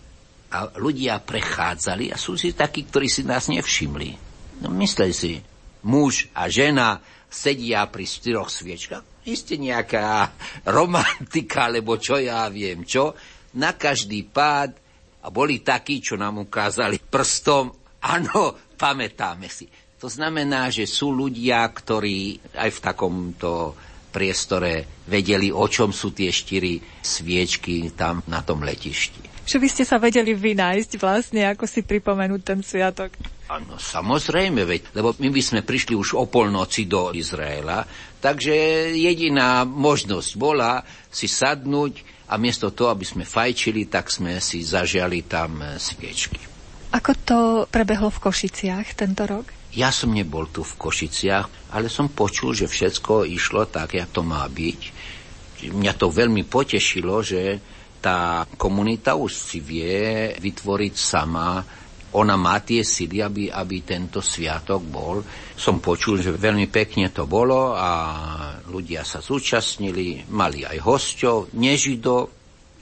a 0.48 0.58
ľudia 0.80 1.20
prechádzali 1.20 2.08
a 2.08 2.16
sú 2.16 2.40
si 2.40 2.56
takí, 2.56 2.88
ktorí 2.88 3.12
si 3.12 3.28
nás 3.28 3.52
nevšimli. 3.52 4.16
No 4.64 4.72
mysleli 4.72 5.12
si, 5.12 5.36
muž 5.84 6.32
a 6.32 6.48
žena 6.48 6.96
sedia 7.28 7.84
pri 7.92 8.08
štyroch 8.08 8.48
sviečkach. 8.48 9.04
Isté 9.28 9.60
nejaká 9.60 10.32
romantika, 10.64 11.68
alebo 11.68 12.00
čo 12.00 12.16
ja 12.16 12.48
viem 12.48 12.88
čo 12.88 13.12
na 13.56 13.76
každý 13.76 14.24
pád 14.28 14.76
a 15.22 15.30
boli 15.30 15.62
takí, 15.62 16.02
čo 16.02 16.18
nám 16.18 16.42
ukázali 16.42 16.98
prstom, 16.98 17.70
áno, 18.02 18.56
pamätáme 18.74 19.46
si. 19.46 19.70
To 20.02 20.10
znamená, 20.10 20.66
že 20.66 20.82
sú 20.82 21.14
ľudia, 21.14 21.62
ktorí 21.62 22.34
aj 22.58 22.70
v 22.74 22.82
takomto 22.82 23.50
priestore 24.10 25.00
vedeli, 25.06 25.54
o 25.54 25.64
čom 25.70 25.94
sú 25.94 26.10
tie 26.10 26.34
štyri 26.34 26.82
sviečky 27.00 27.94
tam 27.94 28.20
na 28.26 28.42
tom 28.42 28.66
letišti. 28.66 29.46
Že 29.46 29.58
by 29.58 29.68
ste 29.70 29.84
sa 29.86 29.98
vedeli 29.98 30.34
vynájsť 30.34 30.92
vlastne, 30.98 31.46
ako 31.50 31.66
si 31.66 31.82
pripomenúť 31.82 32.42
ten 32.42 32.60
sviatok. 32.62 33.14
Áno, 33.50 33.74
samozrejme, 33.78 34.62
veď, 34.62 34.94
lebo 34.94 35.14
my 35.18 35.28
by 35.28 35.42
sme 35.42 35.60
prišli 35.66 35.98
už 35.98 36.14
o 36.14 36.26
polnoci 36.30 36.86
do 36.86 37.10
Izraela, 37.10 37.82
takže 38.22 38.54
jediná 38.94 39.66
možnosť 39.66 40.30
bola 40.38 40.82
si 41.10 41.26
sadnúť 41.26 42.11
a 42.28 42.34
miesto 42.38 42.70
toho, 42.70 42.94
aby 42.94 43.06
sme 43.06 43.24
fajčili, 43.26 43.90
tak 43.90 44.12
sme 44.12 44.38
si 44.38 44.62
zažiali 44.62 45.26
tam 45.26 45.62
e, 45.62 45.76
sviečky. 45.76 46.38
Ako 46.92 47.12
to 47.24 47.38
prebehlo 47.72 48.12
v 48.12 48.22
Košiciach 48.22 48.92
tento 48.94 49.24
rok? 49.24 49.48
Ja 49.72 49.88
som 49.88 50.12
nebol 50.12 50.52
tu 50.52 50.60
v 50.60 50.76
Košiciach, 50.76 51.72
ale 51.72 51.88
som 51.88 52.12
počul, 52.12 52.52
že 52.52 52.68
všetko 52.68 53.24
išlo 53.24 53.64
tak, 53.64 53.96
jak 53.96 54.12
to 54.12 54.20
má 54.20 54.44
byť. 54.44 54.80
Mňa 55.72 55.92
to 55.96 56.12
veľmi 56.12 56.44
potešilo, 56.44 57.24
že 57.24 57.56
tá 58.02 58.44
komunita 58.60 59.16
už 59.16 59.32
si 59.32 59.58
vie 59.62 60.34
vytvoriť 60.36 60.94
sama 60.98 61.64
ona 62.12 62.36
má 62.36 62.60
tie 62.60 62.84
sily, 62.84 63.24
aby, 63.24 63.48
aby 63.48 63.76
tento 63.80 64.20
sviatok 64.20 64.84
bol. 64.84 65.24
Som 65.56 65.80
počul, 65.80 66.20
že 66.20 66.36
veľmi 66.36 66.68
pekne 66.68 67.08
to 67.08 67.24
bolo 67.24 67.72
a 67.72 67.90
ľudia 68.68 69.00
sa 69.04 69.24
zúčastnili, 69.24 70.28
mali 70.28 70.64
aj 70.68 70.78
hostov, 70.84 71.48
nežidov, 71.56 72.28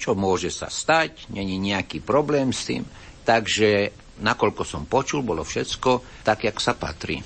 čo 0.01 0.17
môže 0.17 0.49
sa 0.51 0.67
stať, 0.67 1.31
není 1.31 1.61
nejaký 1.61 2.03
problém 2.03 2.51
s 2.51 2.73
tým. 2.73 2.83
Takže 3.23 3.93
nakoľko 4.25 4.63
som 4.65 4.89
počul, 4.89 5.23
bolo 5.23 5.47
všetko 5.47 6.25
tak, 6.25 6.49
jak 6.49 6.59
sa 6.59 6.75
patrí. 6.75 7.21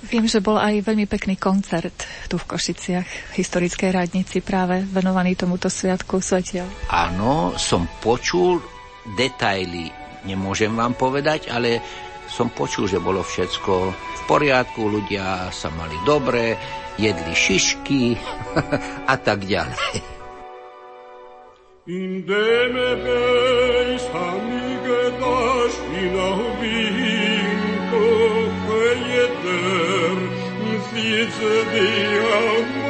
Viem, 0.00 0.24
že 0.24 0.40
bol 0.40 0.56
aj 0.56 0.80
veľmi 0.80 1.04
pekný 1.04 1.36
koncert 1.36 1.92
tu 2.24 2.40
v 2.40 2.48
Košiciach, 2.48 3.04
v 3.04 3.34
historickej 3.36 3.92
radnici, 3.92 4.40
práve 4.40 4.80
venovaný 4.80 5.36
tomuto 5.36 5.68
sviatku 5.68 6.24
svetiel. 6.24 6.64
Áno, 6.88 7.52
som 7.60 7.84
počul 8.00 8.64
detaily, 9.12 9.99
nemôžem 10.24 10.72
vám 10.72 10.94
povedať, 10.94 11.48
ale 11.52 11.80
som 12.30 12.48
počul, 12.50 12.86
že 12.86 13.02
bolo 13.02 13.26
všetko 13.26 13.72
v 13.92 14.22
poriadku, 14.30 14.86
ľudia 14.86 15.50
sa 15.50 15.68
mali 15.74 15.98
dobre, 16.06 16.54
jedli 17.00 17.34
šišky 17.34 18.14
a 19.12 19.14
tak 19.18 19.44
ďalej. 19.44 20.20
Indeme 21.90 22.90
beis 23.02 24.04
amige 24.14 25.02
daš 25.18 25.74
in 25.90 26.14
vinko 26.60 28.06
jeder 29.10 30.18
sice 30.90 31.52
dia 31.72 32.40
maneras 32.60 32.89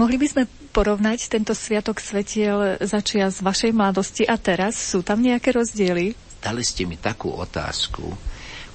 mohli 0.00 0.16
by 0.16 0.26
sme 0.32 0.42
porovnať 0.72 1.28
tento 1.28 1.52
sviatok 1.52 2.00
svetiel 2.00 2.80
začia 2.80 3.28
z 3.28 3.44
vašej 3.44 3.72
mladosti 3.76 4.24
a 4.24 4.40
teraz? 4.40 4.80
Sú 4.80 5.04
tam 5.04 5.20
nejaké 5.20 5.52
rozdiely? 5.52 6.16
Dali 6.40 6.64
ste 6.64 6.88
mi 6.88 6.96
takú 6.96 7.36
otázku, 7.36 8.08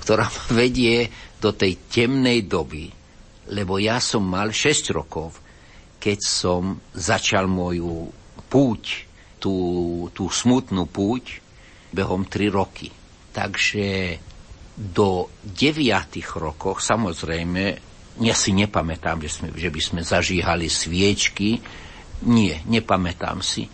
ktorá 0.06 0.30
vedie 0.54 1.10
do 1.42 1.50
tej 1.50 1.90
temnej 1.90 2.46
doby, 2.46 2.94
lebo 3.50 3.82
ja 3.82 3.98
som 3.98 4.22
mal 4.22 4.54
6 4.54 4.94
rokov, 4.94 5.42
keď 5.98 6.20
som 6.22 6.78
začal 6.94 7.50
moju 7.50 8.14
púť, 8.46 9.10
tú, 9.42 9.56
tú 10.14 10.30
smutnú 10.30 10.86
púť, 10.86 11.42
behom 11.90 12.26
3 12.30 12.54
roky. 12.54 12.94
Takže 13.34 14.18
do 14.76 15.30
9 15.42 15.82
rokov, 16.38 16.82
samozrejme, 16.86 17.95
ja 18.20 18.36
si 18.36 18.56
nepamätám, 18.56 19.20
že, 19.20 19.30
sme, 19.42 19.48
že 19.52 19.68
by 19.68 19.82
sme 19.84 20.02
zažíhali 20.04 20.72
sviečky. 20.72 21.60
Nie, 22.24 22.64
nepamätám 22.64 23.44
si. 23.44 23.68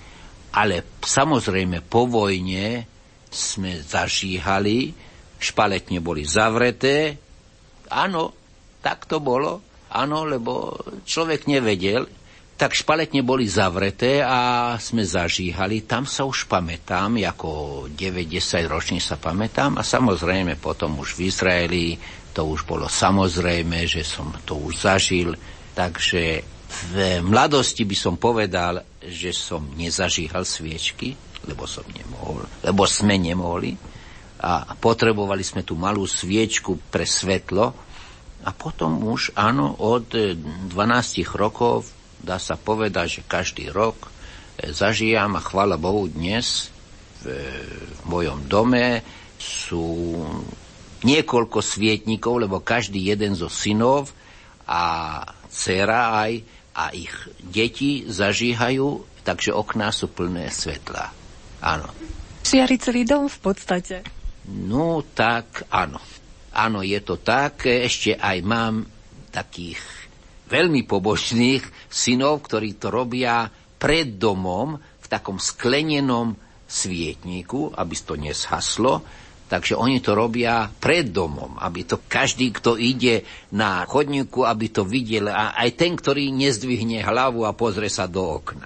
Ale 0.58 0.98
samozrejme 1.00 1.86
po 1.86 2.10
vojne 2.10 2.90
sme 3.32 3.80
zažíhali, 3.80 4.92
špaletne 5.38 6.02
boli 6.02 6.26
zavreté. 6.26 7.16
Áno, 7.94 8.34
tak 8.82 9.06
to 9.06 9.22
bolo. 9.22 9.62
Áno, 9.94 10.26
lebo 10.26 10.76
človek 11.06 11.48
nevedel. 11.48 12.10
Tak 12.58 12.78
špaletne 12.78 13.26
boli 13.26 13.50
zavreté 13.50 14.22
a 14.22 14.74
sme 14.78 15.02
zažíhali. 15.02 15.86
Tam 15.90 16.06
sa 16.06 16.30
už 16.30 16.46
pamätám, 16.46 17.18
ako 17.18 17.50
9-10 17.90 18.70
ročný 18.70 19.00
sa 19.02 19.18
pamätám. 19.18 19.82
A 19.82 19.84
samozrejme 19.86 20.62
potom 20.62 21.02
už 21.02 21.18
v 21.18 21.30
Izraeli 21.30 21.86
to 22.32 22.48
už 22.48 22.64
bolo 22.64 22.88
samozrejme, 22.88 23.84
že 23.88 24.08
som 24.08 24.32
to 24.48 24.56
už 24.56 24.88
zažil. 24.88 25.36
Takže 25.76 26.44
v 26.92 26.96
mladosti 27.24 27.84
by 27.84 27.96
som 27.96 28.16
povedal, 28.16 28.84
že 29.04 29.36
som 29.36 29.68
nezažíhal 29.76 30.48
sviečky, 30.48 31.16
lebo 31.48 31.68
som 31.68 31.84
nemohol, 31.92 32.48
lebo 32.64 32.84
sme 32.88 33.20
nemohli. 33.20 33.76
a 34.42 34.74
potrebovali 34.74 35.46
sme 35.46 35.62
tú 35.62 35.78
malú 35.78 36.10
sviečku 36.10 36.90
pre 36.90 37.06
svetlo. 37.06 37.78
A 38.42 38.50
potom 38.58 39.06
už, 39.06 39.38
áno, 39.38 39.78
od 39.78 40.10
12 40.10 40.74
rokov 41.38 41.86
dá 42.18 42.42
sa 42.42 42.58
povedať, 42.58 43.22
že 43.22 43.30
každý 43.30 43.70
rok 43.70 44.10
e, 44.10 44.74
zažijam 44.74 45.38
a 45.38 45.46
chvála 45.46 45.78
Bohu 45.78 46.10
dnes 46.10 46.74
v, 47.22 47.38
v 47.38 48.02
mojom 48.10 48.50
dome 48.50 49.06
sú 49.38 50.18
niekoľko 51.02 51.60
svietnikov, 51.62 52.42
lebo 52.42 52.62
každý 52.62 53.02
jeden 53.02 53.34
zo 53.34 53.50
synov 53.50 54.14
a 54.70 55.22
dcera 55.50 56.22
aj 56.26 56.32
a 56.72 56.84
ich 56.96 57.12
deti 57.44 58.08
zažíhajú, 58.08 59.04
takže 59.28 59.52
okná 59.52 59.92
sú 59.92 60.08
plné 60.08 60.48
svetla. 60.48 61.12
Áno. 61.62 61.90
Žiari 62.42 62.76
celý 62.82 63.04
dom 63.06 63.30
v 63.30 63.40
podstate. 63.44 63.96
No 64.50 65.06
tak 65.14 65.70
áno. 65.70 66.02
Áno, 66.52 66.80
je 66.84 67.00
to 67.00 67.22
tak. 67.22 67.70
Ešte 67.70 68.18
aj 68.18 68.38
mám 68.44 68.84
takých 69.32 69.80
veľmi 70.52 70.84
pobožných 70.84 71.64
synov, 71.88 72.44
ktorí 72.44 72.76
to 72.76 72.92
robia 72.92 73.48
pred 73.80 74.20
domom 74.20 74.76
v 74.76 75.06
takom 75.08 75.40
sklenenom 75.40 76.36
svietniku, 76.68 77.72
aby 77.72 77.96
to 77.96 78.20
neshaslo 78.20 79.04
Takže 79.52 79.76
oni 79.76 80.00
to 80.00 80.16
robia 80.16 80.72
pred 80.72 81.12
domom, 81.12 81.60
aby 81.60 81.84
to 81.84 82.00
každý, 82.08 82.56
kto 82.56 82.80
ide 82.80 83.28
na 83.52 83.84
chodníku, 83.84 84.48
aby 84.48 84.72
to 84.72 84.88
videl. 84.88 85.28
A 85.28 85.52
aj 85.60 85.76
ten, 85.76 86.00
ktorý 86.00 86.32
nezdvihne 86.32 87.04
hlavu 87.04 87.44
a 87.44 87.52
pozrie 87.52 87.92
sa 87.92 88.08
do 88.08 88.24
okna. 88.24 88.64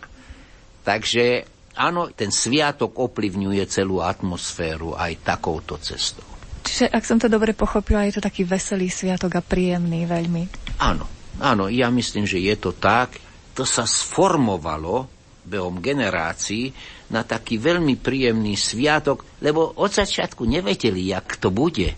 Takže 0.86 1.50
áno, 1.74 2.14
ten 2.14 2.30
sviatok 2.30 3.02
ovplyvňuje 3.02 3.66
celú 3.66 4.06
atmosféru 4.06 4.94
aj 4.94 5.26
takouto 5.26 5.82
cestou. 5.82 6.22
Čiže, 6.62 6.94
ak 6.94 7.02
som 7.02 7.18
to 7.18 7.34
dobre 7.34 7.58
pochopila, 7.58 8.06
je 8.06 8.22
to 8.22 8.26
taký 8.26 8.46
veselý 8.46 8.86
sviatok 8.86 9.38
a 9.38 9.42
príjemný 9.42 10.06
veľmi. 10.06 10.70
Áno, 10.86 11.10
áno, 11.42 11.66
ja 11.66 11.90
myslím, 11.90 12.30
že 12.30 12.38
je 12.38 12.54
to 12.62 12.78
tak. 12.78 13.18
To 13.58 13.66
sa 13.66 13.90
sformovalo 13.90 15.10
behom 15.46 15.82
generácií 15.82 16.70
na 17.10 17.22
taký 17.22 17.62
veľmi 17.62 18.02
príjemný 18.02 18.58
sviatok, 18.58 19.26
lebo 19.42 19.78
od 19.78 19.92
začiatku 19.94 20.42
nevedeli, 20.46 21.14
jak 21.14 21.38
to 21.38 21.54
bude. 21.54 21.94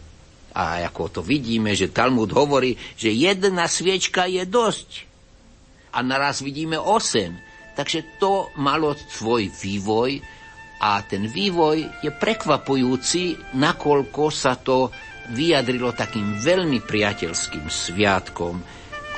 A 0.57 0.83
ako 0.89 1.19
to 1.19 1.21
vidíme, 1.21 1.71
že 1.77 1.93
Talmud 1.93 2.33
hovorí, 2.33 2.75
že 2.97 3.13
jedna 3.13 3.69
sviečka 3.69 4.25
je 4.25 4.43
dosť. 4.43 4.89
A 5.93 6.01
naraz 6.03 6.41
vidíme 6.41 6.75
osem. 6.81 7.37
Takže 7.77 8.17
to 8.17 8.49
malo 8.57 8.97
svoj 8.97 9.53
vývoj 9.53 10.17
a 10.81 10.97
ten 11.05 11.29
vývoj 11.29 12.01
je 12.01 12.09
prekvapujúci, 12.09 13.53
nakoľko 13.53 14.23
sa 14.33 14.57
to 14.57 14.89
vyjadrilo 15.33 15.93
takým 15.93 16.41
veľmi 16.41 16.81
priateľským 16.81 17.69
sviatkom, 17.69 18.61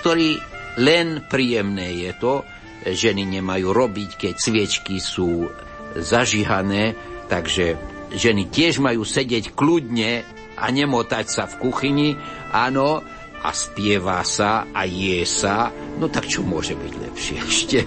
ktorý 0.04 0.40
len 0.80 1.24
príjemné 1.28 2.04
je 2.08 2.12
to, 2.20 2.34
ženy 2.88 3.28
nemajú 3.28 3.76
robiť, 3.76 4.10
keď 4.16 4.34
sviečky 4.40 5.04
sú 5.04 5.48
zažihané, 5.98 6.94
takže 7.32 7.78
ženy 8.14 8.50
tiež 8.50 8.82
majú 8.82 9.06
sedieť 9.06 9.54
kľudne 9.54 10.26
a 10.60 10.66
nemotať 10.70 11.26
sa 11.30 11.44
v 11.48 11.58
kuchyni, 11.62 12.10
áno, 12.52 13.02
a 13.40 13.50
spieva 13.56 14.20
sa 14.28 14.68
a 14.76 14.84
je 14.84 15.24
sa, 15.24 15.72
no 15.96 16.12
tak 16.12 16.28
čo 16.28 16.44
môže 16.44 16.76
byť 16.76 16.94
lepšie 17.00 17.38
ešte? 17.50 17.80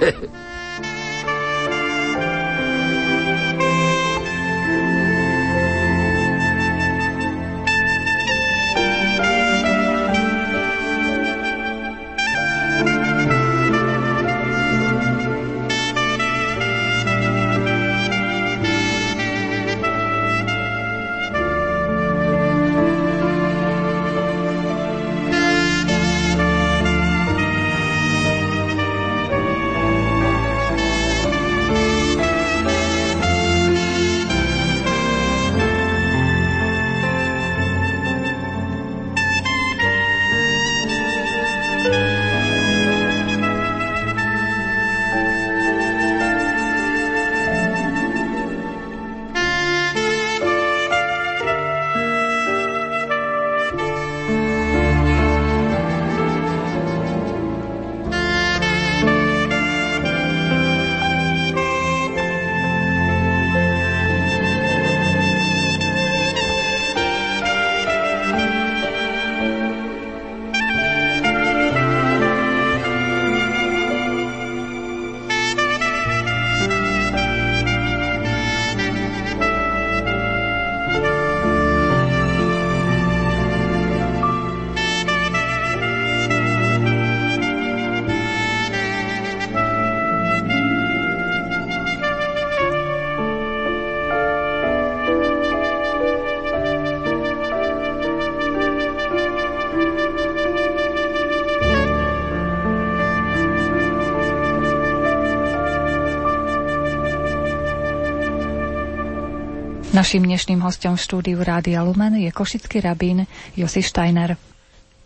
Naším 110.03 110.27
dnešným 110.27 110.67
hostom 110.67 110.99
v 110.99 111.05
štúdiu 111.07 111.39
Rádia 111.47 111.79
Lumen 111.87 112.19
je 112.19 112.35
košický 112.35 112.83
rabín 112.83 113.23
Josi 113.55 113.87
Steiner. 113.87 114.35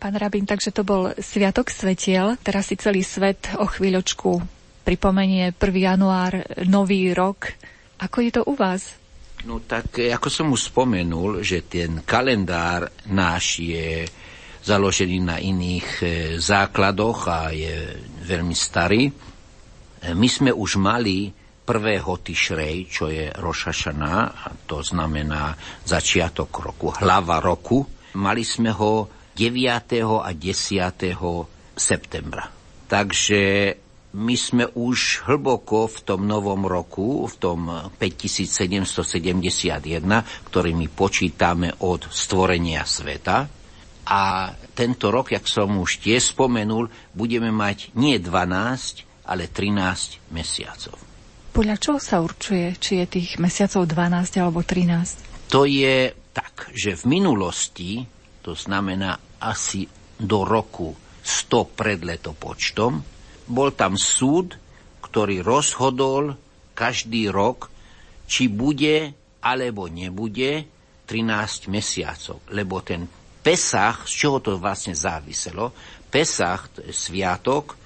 Pán 0.01 0.17
rabín, 0.17 0.49
takže 0.49 0.73
to 0.73 0.89
bol 0.89 1.13
Sviatok 1.21 1.69
svetiel, 1.69 2.41
teraz 2.41 2.73
si 2.73 2.81
celý 2.81 3.05
svet 3.05 3.45
o 3.61 3.69
chvíľočku 3.69 4.41
pripomenie 4.89 5.53
1. 5.53 5.61
január, 5.61 6.41
nový 6.65 7.13
rok. 7.13 7.53
Ako 8.01 8.25
je 8.25 8.41
to 8.41 8.49
u 8.49 8.57
vás? 8.57 8.97
No 9.45 9.61
tak, 9.61 10.01
eh, 10.01 10.17
ako 10.17 10.33
som 10.33 10.49
už 10.49 10.73
spomenul, 10.73 11.45
že 11.45 11.69
ten 11.69 12.01
kalendár 12.01 12.89
náš 13.13 13.61
je 13.61 14.09
založený 14.65 15.21
na 15.21 15.37
iných 15.37 15.89
eh, 16.01 16.11
základoch 16.41 17.29
a 17.29 17.53
je 17.53 18.01
veľmi 18.25 18.57
starý. 18.57 19.13
Eh, 19.13 20.17
my 20.17 20.25
sme 20.25 20.57
už 20.57 20.81
mali 20.81 21.45
prvého 21.67 22.23
Tišrej, 22.23 22.77
čo 22.87 23.11
je 23.11 23.27
Rošašana, 23.35 24.15
a 24.31 24.47
to 24.71 24.87
znamená 24.87 25.59
začiatok 25.83 26.63
roku, 26.63 26.95
hlava 26.95 27.43
roku. 27.43 27.83
Mali 28.15 28.47
sme 28.47 28.71
ho 28.71 29.11
9. 29.35 30.23
a 30.23 30.31
10. 30.31 31.75
septembra. 31.75 32.47
Takže 32.87 33.43
my 34.17 34.33
sme 34.33 34.65
už 34.73 35.29
hlboko 35.29 35.93
v 35.93 35.99
tom 36.07 36.25
novom 36.25 36.65
roku, 36.65 37.29
v 37.29 37.35
tom 37.37 37.69
5771, 38.01 40.49
ktorý 40.49 40.71
my 40.73 40.89
počítame 40.89 41.77
od 41.85 42.09
stvorenia 42.09 42.89
sveta. 42.89 43.45
A 44.07 44.55
tento 44.73 45.13
rok, 45.13 45.35
jak 45.35 45.45
som 45.45 45.77
už 45.77 46.01
tiež 46.01 46.33
spomenul, 46.33 46.89
budeme 47.13 47.53
mať 47.53 47.93
nie 47.99 48.17
12, 48.17 49.29
ale 49.29 49.51
13 49.51 50.33
mesiacov. 50.33 50.97
Podľa 51.57 51.81
čoho 51.81 51.97
sa 51.97 52.21
určuje, 52.21 52.77
či 52.77 53.01
je 53.01 53.07
tých 53.17 53.41
mesiacov 53.41 53.89
12 53.89 54.45
alebo 54.45 54.61
13? 54.61 55.49
To 55.57 55.65
je 55.65 56.13
tak, 56.37 56.69
že 56.77 57.01
v 57.01 57.17
minulosti, 57.17 58.05
to 58.45 58.53
znamená 58.53 59.41
asi 59.41 59.89
do 60.21 60.45
roku 60.45 60.93
100 61.25 61.73
pred 61.73 62.05
letopočtom, 62.05 63.01
bol 63.49 63.73
tam 63.73 63.97
súd, 63.97 64.53
ktorý 65.01 65.41
rozhodol 65.41 66.37
každý 66.77 67.33
rok, 67.33 67.73
či 68.29 68.53
bude 68.53 69.17
alebo 69.41 69.89
nebude 69.89 70.69
13 71.09 71.73
mesiacov, 71.73 72.45
lebo 72.53 72.85
ten 72.85 73.09
Pesach, 73.41 74.05
z 74.05 74.13
čoho 74.13 74.45
to 74.45 74.61
vlastne 74.61 74.93
záviselo? 74.93 75.73
Pesach, 76.13 76.69
to 76.69 76.85
je 76.85 76.93
sviatok, 76.93 77.81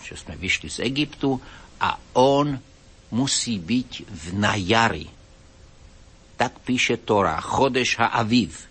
čo 0.00 0.16
sme 0.16 0.32
vyšli 0.40 0.72
z 0.72 0.78
Egyptu, 0.80 1.36
a 1.76 1.92
on 2.16 2.71
musí 3.12 3.60
byť 3.60 3.90
v 4.08 4.24
na 4.40 4.56
jari. 4.56 5.06
Tak 6.40 6.64
píše 6.64 7.04
Torá, 7.04 7.38
Chodeš 7.38 8.00
ha 8.00 8.16
Aviv. 8.16 8.66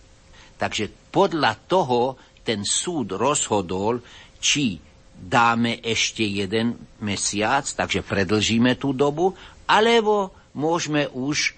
Takže 0.57 0.89
podľa 1.13 1.55
toho 1.69 2.17
ten 2.41 2.65
súd 2.65 3.13
rozhodol, 3.15 4.01
či 4.41 4.81
dáme 5.21 5.77
ešte 5.85 6.25
jeden 6.25 6.73
mesiac, 7.05 7.61
takže 7.69 8.01
predlžíme 8.01 8.73
tú 8.81 8.91
dobu, 8.97 9.37
alebo 9.69 10.33
môžeme 10.57 11.05
už 11.13 11.53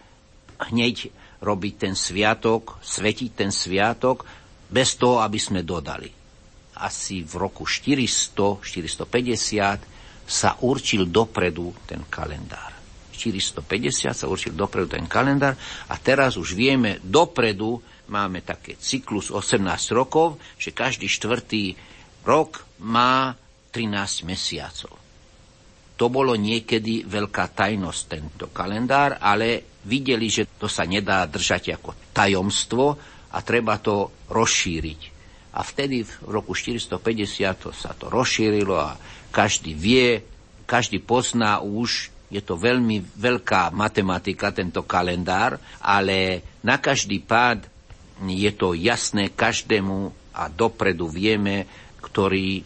hneď 0.69 1.09
robiť 1.39 1.73
ten 1.79 1.95
sviatok, 1.95 2.79
svetiť 2.83 3.31
ten 3.31 3.51
sviatok, 3.51 4.27
bez 4.67 4.99
toho, 4.99 5.23
aby 5.23 5.39
sme 5.39 5.63
dodali. 5.63 6.11
Asi 6.83 7.23
v 7.23 7.33
roku 7.39 7.63
400, 7.63 8.59
450 8.59 10.27
sa 10.27 10.57
určil 10.65 11.07
dopredu 11.07 11.71
ten 11.85 12.03
kalendár. 12.09 12.72
450 13.31 14.11
sa 14.11 14.25
určil 14.27 14.51
dopredu 14.51 14.99
ten 14.99 15.07
kalendár 15.07 15.55
a 15.87 15.95
teraz 15.95 16.35
už 16.35 16.51
vieme 16.51 16.99
dopredu, 16.99 17.79
máme 18.11 18.43
také 18.43 18.75
cyklus 18.75 19.31
18 19.31 19.63
rokov, 19.95 20.35
že 20.59 20.75
každý 20.75 21.07
štvrtý 21.07 21.77
rok 22.27 22.67
má 22.83 23.31
13 23.71 24.27
mesiacov. 24.27 24.99
To 25.93 26.05
bolo 26.09 26.35
niekedy 26.35 27.05
veľká 27.05 27.53
tajnosť, 27.53 28.01
tento 28.09 28.45
kalendár, 28.51 29.21
ale 29.21 29.79
videli, 29.87 30.27
že 30.27 30.57
to 30.57 30.67
sa 30.67 30.83
nedá 30.83 31.23
držať 31.29 31.79
ako 31.79 32.13
tajomstvo 32.13 32.85
a 33.33 33.37
treba 33.41 33.77
to 33.79 34.27
rozšíriť. 34.29 35.01
A 35.53 35.61
vtedy 35.61 36.01
v 36.01 36.11
roku 36.33 36.57
450 36.57 36.97
to 37.61 37.69
sa 37.69 37.93
to 37.93 38.09
rozšírilo 38.09 38.73
a 38.73 38.97
každý 39.29 39.77
vie, 39.77 40.21
každý 40.65 40.97
pozná 41.01 41.61
už, 41.61 42.12
je 42.33 42.41
to 42.41 42.57
veľmi 42.57 43.13
veľká 43.13 43.69
matematika, 43.69 44.49
tento 44.49 44.81
kalendár, 44.89 45.61
ale 45.85 46.41
na 46.65 46.81
každý 46.81 47.21
pád 47.21 47.69
je 48.25 48.51
to 48.57 48.73
jasné 48.73 49.29
každému 49.37 50.09
a 50.33 50.49
dopredu 50.49 51.05
vieme, 51.05 51.69
ktorý 52.01 52.65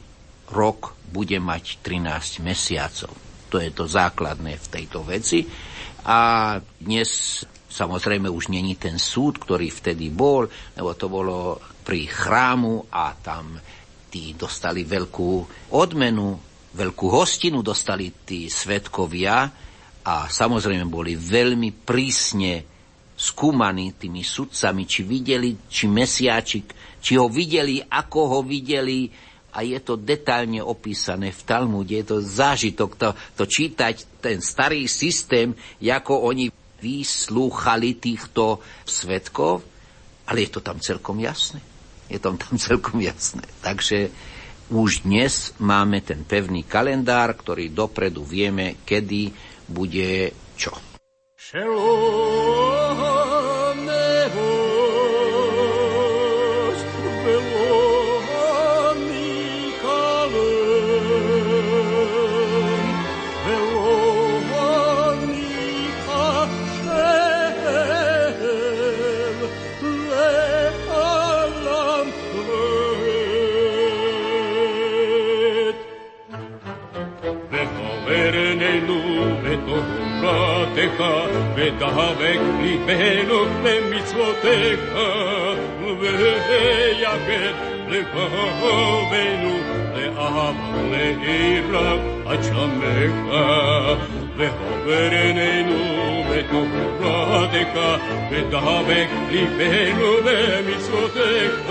rok 0.55 0.95
bude 1.11 1.35
mať 1.43 1.83
13 1.83 2.47
mesiacov. 2.47 3.11
To 3.51 3.59
je 3.59 3.71
to 3.75 3.83
základné 3.87 4.55
v 4.55 4.67
tejto 4.71 5.03
veci. 5.03 5.43
A 6.07 6.55
dnes 6.79 7.43
samozrejme 7.67 8.31
už 8.31 8.47
není 8.47 8.79
ten 8.79 8.95
súd, 8.95 9.43
ktorý 9.43 9.67
vtedy 9.67 10.07
bol, 10.07 10.47
lebo 10.47 10.91
to 10.95 11.11
bolo 11.11 11.59
pri 11.83 12.07
chrámu 12.07 12.87
a 12.87 13.11
tam 13.19 13.59
tí 14.07 14.35
dostali 14.39 14.87
veľkú 14.87 15.31
odmenu, 15.75 16.39
veľkú 16.73 17.07
hostinu 17.07 17.63
dostali 17.63 18.11
tí 18.25 18.51
svetkovia 18.51 19.47
a 20.07 20.15
samozrejme 20.27 20.87
boli 20.87 21.15
veľmi 21.15 21.83
prísne 21.83 22.63
skúmaní 23.17 23.97
tými 23.97 24.21
sudcami, 24.21 24.85
či 24.85 25.01
videli, 25.01 25.57
či 25.65 25.89
mesiačik, 25.89 26.67
či 27.01 27.17
ho 27.17 27.25
videli, 27.27 27.81
ako 27.81 28.19
ho 28.37 28.39
videli, 28.45 29.09
a 29.57 29.65
je 29.65 29.79
to 29.81 29.97
detailne 29.97 30.61
opísané 30.61 31.33
v 31.33 31.41
Talmude, 31.41 31.97
je 31.97 32.05
to 32.05 32.21
zážitok 32.21 32.91
to, 32.93 33.09
to 33.33 33.43
čítať, 33.49 34.21
ten 34.21 34.37
starý 34.37 34.85
systém, 34.85 35.57
ako 35.81 36.29
oni 36.29 36.53
vyslúchali 36.77 37.97
týchto 37.97 38.61
svetkov, 38.85 39.65
ale 40.29 40.45
je 40.45 40.49
to 40.53 40.61
tam 40.61 40.77
celkom 40.77 41.17
jasné. 41.17 41.57
Je 42.05 42.21
to 42.21 42.37
tam 42.37 42.55
celkom 42.69 43.01
jasné. 43.01 43.41
Takže 43.65 44.13
už 44.67 45.07
dnes 45.07 45.55
máme 45.63 46.03
ten 46.03 46.27
pevný 46.27 46.67
kalendár, 46.67 47.39
ktorý 47.39 47.71
dopredu 47.71 48.27
vieme, 48.27 48.83
kedy 48.83 49.31
bude 49.67 50.35
čo. 50.59 50.75
ודבק 81.76 82.40
ליבנו 82.62 83.44
במצוותיך, 83.62 84.80
ויגד 86.00 87.54
לבבנו 87.88 89.58
לאהב 89.94 90.54
ולעירה 90.90 91.96
עד 92.26 92.42
שמך, 92.42 93.34
והעבר 94.36 95.10
עינינו 95.10 96.24
בתורתך, 96.30 97.80
ודבק 98.30 99.08
ליבנו 99.30 100.12
במצוותיך, 100.24 101.70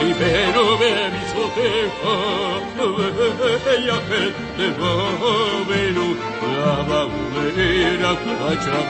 libero 0.01 0.67
ve 0.81 0.93
mi 1.13 1.23
sotefa 1.33 2.17
veya 3.65 3.99
hette 4.09 4.69
va 4.79 4.95
velu 5.69 6.09
lava 6.55 7.01
ulera 7.07 8.13
kaçra 8.25 8.83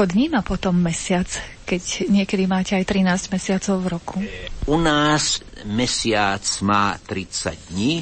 Koľko 0.00 0.16
dní 0.16 0.32
má 0.32 0.40
potom 0.40 0.80
mesiac, 0.80 1.28
keď 1.68 2.08
niekedy 2.08 2.48
máte 2.48 2.72
aj 2.72 2.88
13 2.88 3.36
mesiacov 3.36 3.76
v 3.84 3.86
roku? 3.92 4.16
U 4.64 4.80
nás 4.80 5.44
mesiac 5.68 6.40
má 6.64 6.96
30 6.96 7.68
dní, 7.68 8.00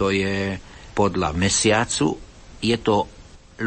to 0.00 0.08
je 0.08 0.56
podľa 0.96 1.36
mesiacu, 1.36 2.16
je 2.64 2.72
to 2.80 3.04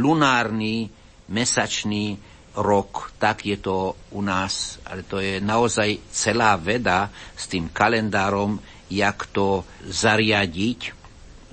lunárny 0.01 0.89
mesačný 1.30 2.17
rok, 2.57 3.13
tak 3.22 3.45
je 3.45 3.61
to 3.61 3.93
u 4.17 4.26
nás, 4.26 4.82
ale 4.89 5.05
to 5.05 5.22
je 5.22 5.38
naozaj 5.38 6.09
celá 6.09 6.57
veda 6.57 7.05
s 7.38 7.45
tým 7.45 7.69
kalendárom, 7.69 8.57
jak 8.89 9.30
to 9.30 9.61
zariadiť. 9.86 10.89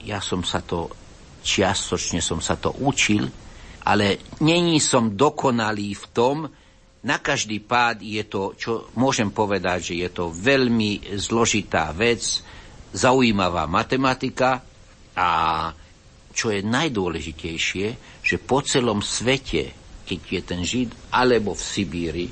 Ja 0.08 0.24
som 0.24 0.40
sa 0.48 0.64
to, 0.64 0.88
čiastočne 1.44 2.24
som 2.24 2.40
sa 2.40 2.56
to 2.56 2.72
učil, 2.72 3.28
ale 3.88 4.36
není 4.44 4.84
som 4.84 5.16
dokonalý 5.16 5.96
v 5.96 6.06
tom, 6.12 6.36
na 7.08 7.16
každý 7.24 7.64
pád 7.64 8.04
je 8.04 8.20
to, 8.28 8.52
čo 8.58 8.92
môžem 9.00 9.32
povedať, 9.32 9.92
že 9.92 9.94
je 10.04 10.10
to 10.12 10.28
veľmi 10.28 11.16
zložitá 11.16 11.88
vec, 11.96 12.20
zaujímavá 12.92 13.64
matematika 13.64 14.60
a 15.16 15.30
čo 16.34 16.52
je 16.52 16.60
najdôležitejšie, 16.62 17.86
že 18.20 18.36
po 18.42 18.60
celom 18.60 19.00
svete, 19.00 19.72
keď 20.04 20.20
je 20.20 20.40
ten 20.44 20.60
Žid, 20.62 20.90
alebo 21.14 21.56
v 21.56 21.62
Sibíri, 21.62 22.26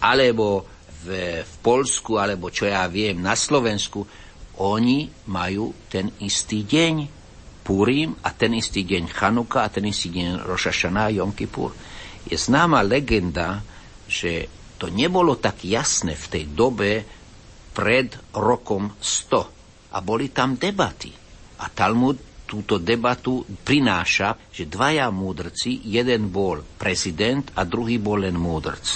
alebo 0.00 0.64
v, 1.04 1.40
v 1.44 1.54
Polsku, 1.60 2.16
alebo 2.16 2.48
čo 2.48 2.64
ja 2.64 2.88
viem, 2.88 3.20
na 3.20 3.36
Slovensku, 3.36 4.04
oni 4.60 5.10
majú 5.28 5.74
ten 5.90 6.10
istý 6.22 6.64
deň, 6.64 7.23
Purim 7.64 8.12
a 8.20 8.30
ten 8.36 8.52
istý 8.52 8.84
deň 8.84 9.08
Chanuka 9.08 9.64
a 9.64 9.72
ten 9.72 9.88
istý 9.88 10.12
deň 10.12 10.44
Rošašana 10.44 11.08
a 11.08 11.14
Jom 11.16 11.32
Kippur. 11.32 11.72
Je 12.28 12.36
známa 12.36 12.84
legenda, 12.84 13.64
že 14.04 14.46
to 14.76 14.92
nebolo 14.92 15.40
tak 15.40 15.64
jasné 15.64 16.12
v 16.12 16.26
tej 16.28 16.44
dobe 16.52 17.00
pred 17.72 18.12
rokom 18.36 18.92
100. 19.00 19.96
A 19.96 19.98
boli 20.04 20.28
tam 20.28 20.60
debaty. 20.60 21.08
A 21.64 21.72
Talmud 21.72 22.44
túto 22.44 22.76
debatu 22.76 23.40
prináša, 23.64 24.36
že 24.52 24.68
dvaja 24.68 25.08
múdrci, 25.08 25.88
jeden 25.88 26.28
bol 26.28 26.60
prezident 26.76 27.48
a 27.56 27.64
druhý 27.64 27.96
bol 27.96 28.22
len 28.28 28.36
múdrc. 28.36 28.86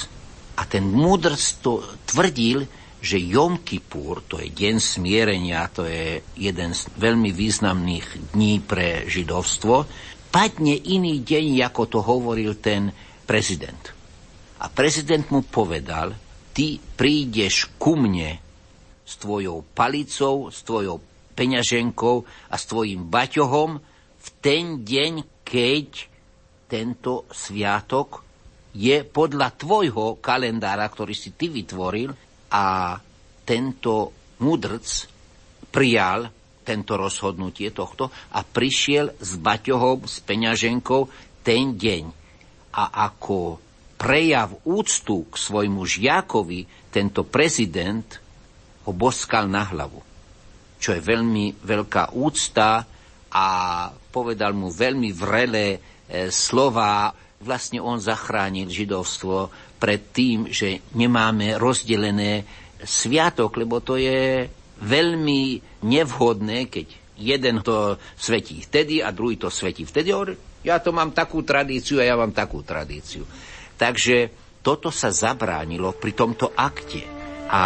A 0.60 0.68
ten 0.68 0.84
múdrc 0.84 1.40
to 1.64 1.80
tvrdil, 2.04 2.68
že 2.98 3.22
Jom 3.22 3.62
Kippur, 3.62 4.26
to 4.26 4.42
je 4.42 4.50
deň 4.50 4.76
smierenia, 4.82 5.70
to 5.70 5.86
je 5.86 6.18
jeden 6.34 6.74
z 6.74 6.90
veľmi 6.98 7.30
významných 7.30 8.34
dní 8.34 8.58
pre 8.62 9.06
židovstvo, 9.06 9.86
padne 10.34 10.74
iný 10.74 11.22
deň, 11.22 11.62
ako 11.70 11.82
to 11.86 11.98
hovoril 12.02 12.58
ten 12.58 12.90
prezident. 13.22 13.94
A 14.58 14.66
prezident 14.66 15.22
mu 15.30 15.46
povedal, 15.46 16.18
ty 16.50 16.82
prídeš 16.82 17.70
ku 17.78 17.94
mne 17.94 18.42
s 19.06 19.14
tvojou 19.22 19.62
palicou, 19.72 20.50
s 20.50 20.66
tvojou 20.66 20.98
peňaženkou 21.38 22.16
a 22.50 22.54
s 22.58 22.64
tvojim 22.66 23.06
baťohom 23.06 23.78
v 24.18 24.28
ten 24.42 24.82
deň, 24.82 25.46
keď 25.46 26.10
tento 26.66 27.30
sviatok 27.30 28.26
je 28.74 29.06
podľa 29.06 29.54
tvojho 29.56 30.18
kalendára, 30.18 30.90
ktorý 30.90 31.14
si 31.14 31.32
ty 31.38 31.48
vytvoril 31.48 32.27
a 32.52 32.96
tento 33.44 34.12
mudrc 34.40 34.86
prijal 35.68 36.28
tento 36.64 37.00
rozhodnutie 37.00 37.72
tohto 37.72 38.12
a 38.12 38.44
prišiel 38.44 39.16
s 39.16 39.40
baťohom, 39.40 40.04
s 40.04 40.20
peňaženkou 40.20 41.08
ten 41.40 41.80
deň. 41.80 42.04
A 42.76 43.08
ako 43.08 43.56
prejav 43.96 44.52
úctu 44.68 45.24
k 45.32 45.34
svojmu 45.34 45.82
žiakovi 45.88 46.92
tento 46.92 47.24
prezident 47.24 48.04
ho 48.84 48.92
boskal 48.92 49.48
na 49.48 49.64
hlavu 49.64 50.08
čo 50.78 50.94
je 50.94 51.02
veľmi 51.02 51.58
veľká 51.58 52.14
úcta 52.14 52.86
a 53.28 53.46
povedal 53.90 54.54
mu 54.54 54.70
veľmi 54.70 55.10
vrelé 55.12 55.66
e, 55.74 55.78
slova. 56.30 57.12
Vlastne 57.38 57.82
on 57.82 58.02
zachránil 58.02 58.70
židovstvo 58.70 59.50
pred 59.78 60.10
tým, 60.10 60.50
že 60.50 60.82
nemáme 60.98 61.54
rozdelené 61.56 62.42
sviatok, 62.82 63.58
lebo 63.58 63.78
to 63.82 63.98
je 63.98 64.46
veľmi 64.82 65.42
nevhodné, 65.86 66.70
keď 66.70 66.86
jeden 67.18 67.62
to 67.66 67.98
svetí 68.14 68.62
vtedy 68.62 69.02
a 69.02 69.10
druhý 69.10 69.38
to 69.38 69.50
svetí 69.50 69.82
vtedy. 69.82 70.14
Ja 70.62 70.78
to 70.78 70.94
mám 70.94 71.14
takú 71.14 71.42
tradíciu 71.42 72.02
a 72.02 72.06
ja 72.06 72.14
mám 72.14 72.30
takú 72.30 72.62
tradíciu. 72.62 73.26
Takže 73.78 74.30
toto 74.62 74.90
sa 74.90 75.10
zabránilo 75.10 75.94
pri 75.94 76.12
tomto 76.14 76.54
akte. 76.54 77.02
A 77.48 77.62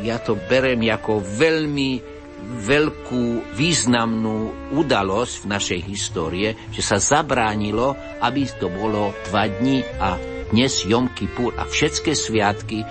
ja 0.00 0.16
to 0.20 0.36
berem 0.36 0.80
ako 0.88 1.20
veľmi 1.20 2.20
veľkú 2.40 3.52
významnú 3.52 4.70
udalosť 4.72 5.34
v 5.44 5.50
našej 5.50 5.80
histórie, 5.84 6.48
že 6.72 6.80
sa 6.80 6.96
zabránilo, 6.96 7.92
aby 8.24 8.48
to 8.56 8.72
bolo 8.72 9.12
dva 9.28 9.44
dní 9.44 9.84
a 10.00 10.29
dnes 10.50 10.82
Jom 10.82 11.06
Kippur 11.14 11.54
a 11.54 11.64
všetké 11.64 12.10
sviatky 12.14 12.82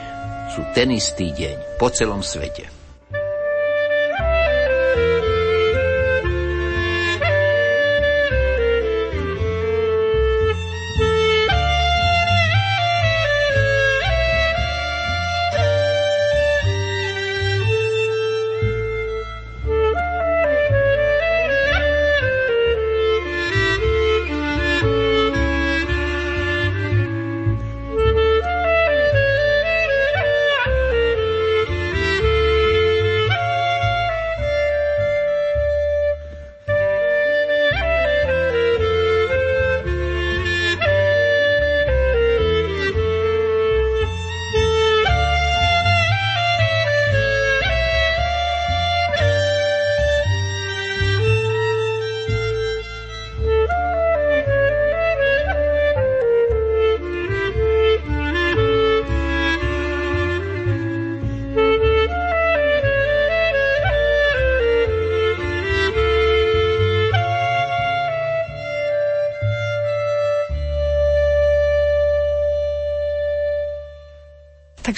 sú 0.55 0.61
ten 0.71 0.95
istý 0.95 1.35
deň 1.35 1.77
po 1.77 1.91
celom 1.91 2.23
svete. 2.23 2.78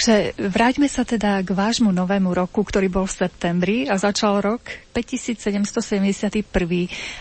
Takže 0.02 0.34
vráťme 0.50 0.90
sa 0.90 1.06
teda 1.06 1.38
k 1.46 1.54
vášmu 1.54 1.94
novému 1.94 2.34
roku, 2.34 2.66
ktorý 2.66 2.90
bol 2.90 3.06
v 3.06 3.22
septembri 3.22 3.86
a 3.86 3.94
začal 3.94 4.42
rok 4.42 4.66
5771. 4.90 6.42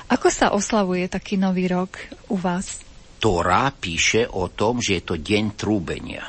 Ako 0.10 0.28
sa 0.34 0.50
oslavuje 0.50 1.06
taký 1.06 1.38
nový 1.38 1.70
rok 1.70 2.02
u 2.26 2.42
vás? 2.42 2.82
Tóra 3.22 3.70
píše 3.70 4.26
o 4.26 4.50
tom, 4.50 4.82
že 4.82 4.98
je 4.98 5.04
to 5.06 5.14
deň 5.14 5.54
trúbenia. 5.54 6.26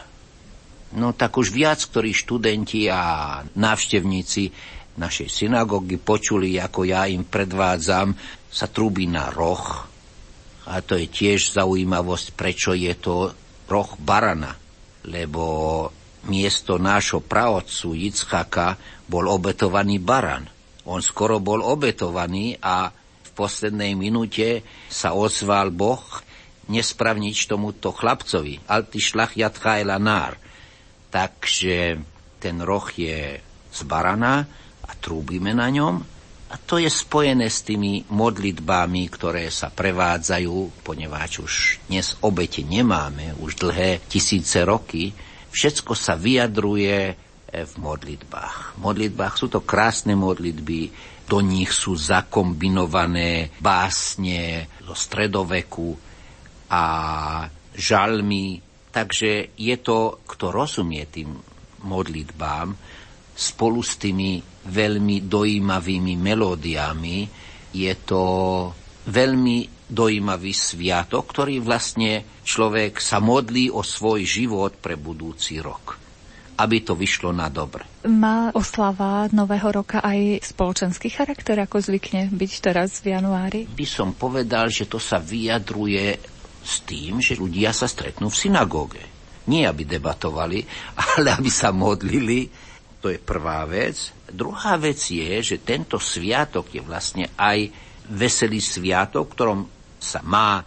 No 0.93 1.17
tak 1.17 1.41
už 1.41 1.57
viac, 1.57 1.81
ktorí 1.81 2.13
študenti 2.13 2.85
a 2.93 3.41
návštevníci 3.57 4.53
našej 5.01 5.33
synagógy 5.33 5.97
počuli, 5.97 6.61
ako 6.61 6.85
ja 6.85 7.09
im 7.09 7.25
predvádzam, 7.25 8.13
sa 8.53 8.69
trúbi 8.69 9.09
na 9.09 9.33
roh. 9.33 9.89
A 10.69 10.85
to 10.85 11.01
je 11.01 11.09
tiež 11.09 11.57
zaujímavosť, 11.57 12.37
prečo 12.37 12.77
je 12.77 12.93
to 13.01 13.33
roh 13.73 13.91
barana. 14.05 14.53
Lebo 15.09 15.89
miesto 16.29 16.79
nášho 16.79 17.23
praotcu 17.23 17.95
Jitzchaka 17.97 18.79
bol 19.07 19.27
obetovaný 19.27 19.99
baran. 19.99 20.47
On 20.87 20.99
skoro 20.99 21.39
bol 21.39 21.63
obetovaný 21.63 22.59
a 22.59 22.91
v 22.95 23.31
poslednej 23.35 23.95
minúte 23.95 24.67
sa 24.91 25.15
ozval 25.15 25.71
Boh 25.71 26.03
nespravnič 26.71 27.47
tomuto 27.51 27.91
chlapcovi. 27.91 28.63
Alti 28.71 28.99
šlach 29.03 29.35
jatcha 29.35 29.83
elanár. 29.83 30.39
Takže 31.13 31.99
ten 32.39 32.57
roh 32.63 32.87
je 32.91 33.39
z 33.73 33.81
barana 33.85 34.47
a 34.83 34.91
trúbime 34.99 35.53
na 35.55 35.69
ňom 35.71 36.13
a 36.53 36.61
to 36.61 36.77
je 36.77 36.93
spojené 36.93 37.49
s 37.49 37.65
tými 37.65 38.05
modlitbami, 38.13 39.09
ktoré 39.09 39.49
sa 39.49 39.73
prevádzajú, 39.73 40.85
poneváč 40.85 41.41
už 41.41 41.53
dnes 41.89 42.13
obete 42.21 42.61
nemáme, 42.61 43.33
už 43.41 43.57
dlhé 43.57 44.05
tisíce 44.05 44.61
roky. 44.61 45.17
Všetko 45.53 45.93
sa 45.93 46.17
vyjadruje 46.17 46.99
e, 47.13 47.15
v 47.69 47.75
modlitbách. 47.77 48.77
V 48.77 48.79
modlitbách 48.81 49.35
sú 49.37 49.53
to 49.53 49.61
krásne 49.61 50.17
modlitby, 50.17 51.13
do 51.29 51.39
nich 51.45 51.71
sú 51.71 51.93
zakombinované 51.97 53.53
básne 53.61 54.69
zo 54.81 54.97
stredoveku 54.97 55.95
a 56.73 56.85
žalmy. 57.77 58.61
Takže 58.93 59.57
je 59.57 59.77
to, 59.81 60.25
kto 60.25 60.53
rozumie 60.53 61.09
tým 61.09 61.33
modlitbám, 61.89 62.77
spolu 63.33 63.81
s 63.81 63.97
tými 63.97 64.45
veľmi 64.69 65.25
dojímavými 65.25 66.15
melódiami. 66.21 67.19
Je 67.73 67.93
to 68.05 68.23
veľmi 69.09 69.82
dojímavý 69.93 70.57
sviatok, 70.57 71.29
ktorý 71.29 71.61
vlastne 71.61 72.25
človek 72.43 72.97
sa 72.97 73.21
modlí 73.21 73.69
o 73.69 73.85
svoj 73.85 74.25
život 74.25 74.81
pre 74.81 74.97
budúci 74.97 75.61
rok 75.61 76.01
aby 76.53 76.85
to 76.85 76.95
vyšlo 76.95 77.35
na 77.35 77.51
dobre. 77.51 77.83
Má 78.07 78.55
oslava 78.55 79.27
Nového 79.35 79.83
roka 79.83 79.99
aj 79.99 80.47
spoločenský 80.47 81.11
charakter, 81.11 81.59
ako 81.59 81.83
zvykne 81.83 82.31
byť 82.31 82.53
teraz 82.63 83.03
v 83.03 83.19
januári? 83.19 83.67
By 83.67 83.87
som 83.89 84.15
povedal, 84.15 84.71
že 84.71 84.87
to 84.87 85.03
sa 85.03 85.19
vyjadruje 85.19 86.23
s 86.63 86.87
tým, 86.87 87.19
že 87.19 87.35
ľudia 87.35 87.75
sa 87.75 87.91
stretnú 87.91 88.31
v 88.31 88.39
synagóge. 88.47 89.03
Nie, 89.51 89.67
aby 89.67 89.83
debatovali, 89.83 90.63
ale 91.19 91.35
aby 91.35 91.51
sa 91.51 91.75
modlili 91.75 92.71
to 93.03 93.11
je 93.11 93.19
prvá 93.19 93.67
vec. 93.67 94.15
Druhá 94.31 94.79
vec 94.79 95.03
je, 95.11 95.43
že 95.43 95.59
tento 95.59 95.99
sviatok 95.99 96.71
je 96.71 96.79
vlastne 96.79 97.27
aj 97.35 97.67
veselý 98.15 98.63
sviatok, 98.63 99.35
ktorom 99.35 99.67
sa 100.03 100.19
má 100.27 100.59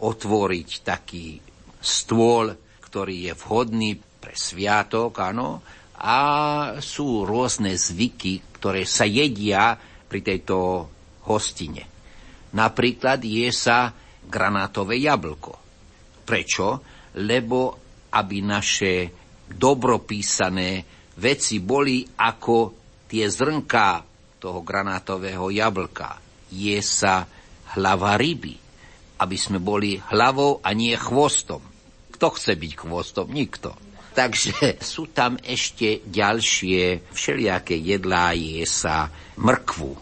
otvoriť 0.00 0.70
taký 0.80 1.36
stôl, 1.76 2.56
ktorý 2.80 3.28
je 3.28 3.34
vhodný 3.36 3.90
pre 4.00 4.32
sviatok, 4.32 5.12
áno, 5.20 5.60
a 5.98 6.18
sú 6.78 7.26
rôzne 7.26 7.74
zvyky, 7.74 8.56
ktoré 8.56 8.86
sa 8.86 9.04
jedia 9.04 9.76
pri 10.08 10.20
tejto 10.22 10.86
hostine. 11.26 11.84
Napríklad 12.54 13.20
je 13.20 13.50
sa 13.52 13.92
granátové 14.24 15.02
jablko. 15.04 15.52
Prečo? 16.24 16.66
Lebo 17.18 17.76
aby 18.14 18.38
naše 18.40 18.92
dobropísané 19.48 20.84
veci 21.18 21.58
boli 21.60 22.04
ako 22.04 22.56
tie 23.10 23.26
zrnká 23.26 23.90
toho 24.38 24.60
granátového 24.62 25.50
jablka. 25.50 26.20
Je 26.54 26.78
sa 26.80 27.26
hlava 27.74 28.16
ryby, 28.16 28.67
aby 29.18 29.36
sme 29.36 29.58
boli 29.58 29.98
hlavou 29.98 30.62
a 30.62 30.70
nie 30.72 30.94
chvostom. 30.94 31.62
Kto 32.14 32.34
chce 32.34 32.54
byť 32.54 32.72
chvostom? 32.74 33.26
Nikto. 33.30 33.74
Takže 34.14 34.78
sú 34.94 35.10
tam 35.14 35.38
ešte 35.38 36.02
ďalšie 36.06 37.10
všelijaké 37.10 37.78
jedlá, 37.78 38.34
je 38.34 38.66
sa 38.66 39.10
mrkvu. 39.38 39.92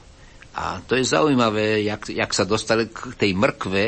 A 0.57 0.81
to 0.81 0.97
je 0.97 1.05
zaujímavé, 1.05 1.85
jak, 1.85 2.09
jak 2.09 2.33
sa 2.33 2.49
dostali 2.49 2.89
k 2.89 3.13
tej 3.13 3.37
mrkve, 3.37 3.85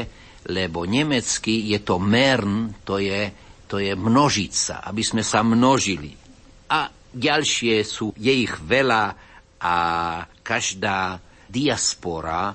lebo 0.52 0.84
nemecky 0.84 1.72
je 1.72 1.80
to 1.80 1.96
mern, 1.96 2.76
to 2.84 3.00
je, 3.00 3.32
to 3.64 3.80
je 3.80 3.96
množica, 3.96 4.84
aby 4.84 5.00
sme 5.00 5.24
sa 5.24 5.40
množili. 5.40 6.12
A 6.68 6.92
ďalšie 7.12 7.80
sú, 7.88 8.12
je 8.20 8.32
ich 8.44 8.52
veľa 8.60 9.16
a 9.58 9.76
každá 10.44 11.18
diaspora, 11.48 12.52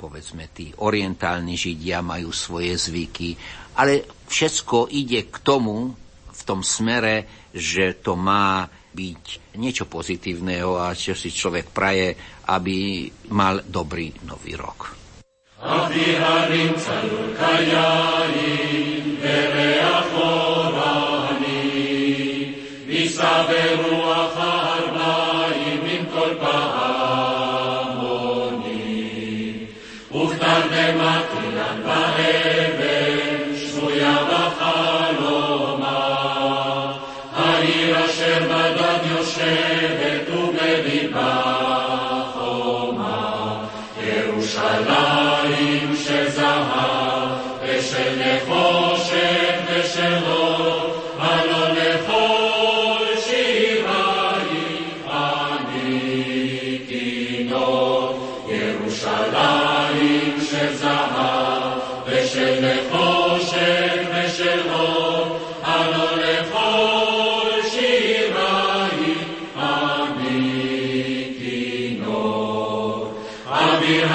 povedzme 0.00 0.48
tí 0.48 0.72
orientálni 0.80 1.60
židia 1.60 2.00
majú 2.00 2.32
svoje 2.32 2.72
zvyky, 2.72 3.36
ale 3.76 4.08
všetko 4.24 4.88
ide 4.88 5.28
k 5.28 5.36
tomu 5.44 5.92
v 6.32 6.42
tom 6.48 6.64
smere, 6.64 7.28
že 7.52 8.00
to 8.00 8.16
má 8.16 8.64
byť 8.96 9.54
niečo 9.60 9.84
pozitívneho 9.84 10.80
a 10.80 10.96
čo 10.96 11.12
si 11.12 11.28
človek 11.28 11.68
praje, 11.68 12.16
aby 12.48 13.06
mal 13.36 13.60
dobrý 13.60 14.08
nový 14.24 14.56
rok. 14.56 14.96
Aviharim 15.60 16.72
dnešnej 73.90 74.06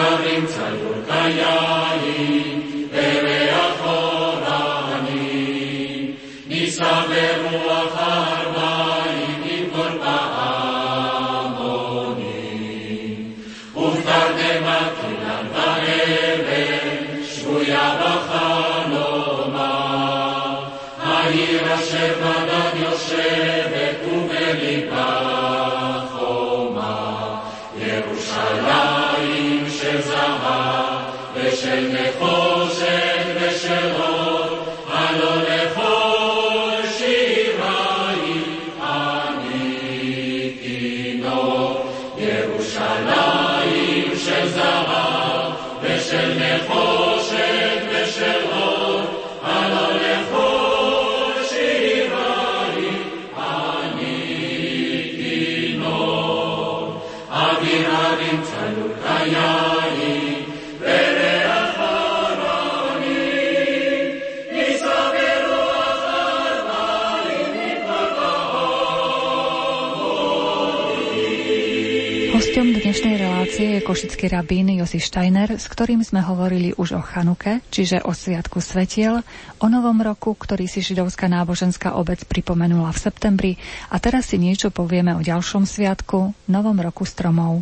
košický 73.86 74.34
rabín 74.34 74.74
Josi 74.74 74.98
Steiner, 74.98 75.62
s 75.62 75.70
ktorým 75.70 76.02
sme 76.02 76.26
hovorili 76.26 76.74
už 76.74 76.98
o 76.98 77.02
Chanuke, 77.06 77.62
čiže 77.70 78.02
o 78.02 78.18
Sviatku 78.18 78.58
Svetiel, 78.58 79.22
o 79.62 79.68
Novom 79.70 80.02
roku, 80.02 80.34
ktorý 80.34 80.66
si 80.66 80.82
židovská 80.82 81.30
náboženská 81.30 81.94
obec 81.94 82.26
pripomenula 82.26 82.90
v 82.90 82.98
septembri 82.98 83.52
a 83.94 84.02
teraz 84.02 84.34
si 84.34 84.42
niečo 84.42 84.74
povieme 84.74 85.14
o 85.14 85.22
ďalšom 85.22 85.70
sviatku, 85.70 86.34
Novom 86.50 86.82
roku 86.82 87.06
stromov. 87.06 87.62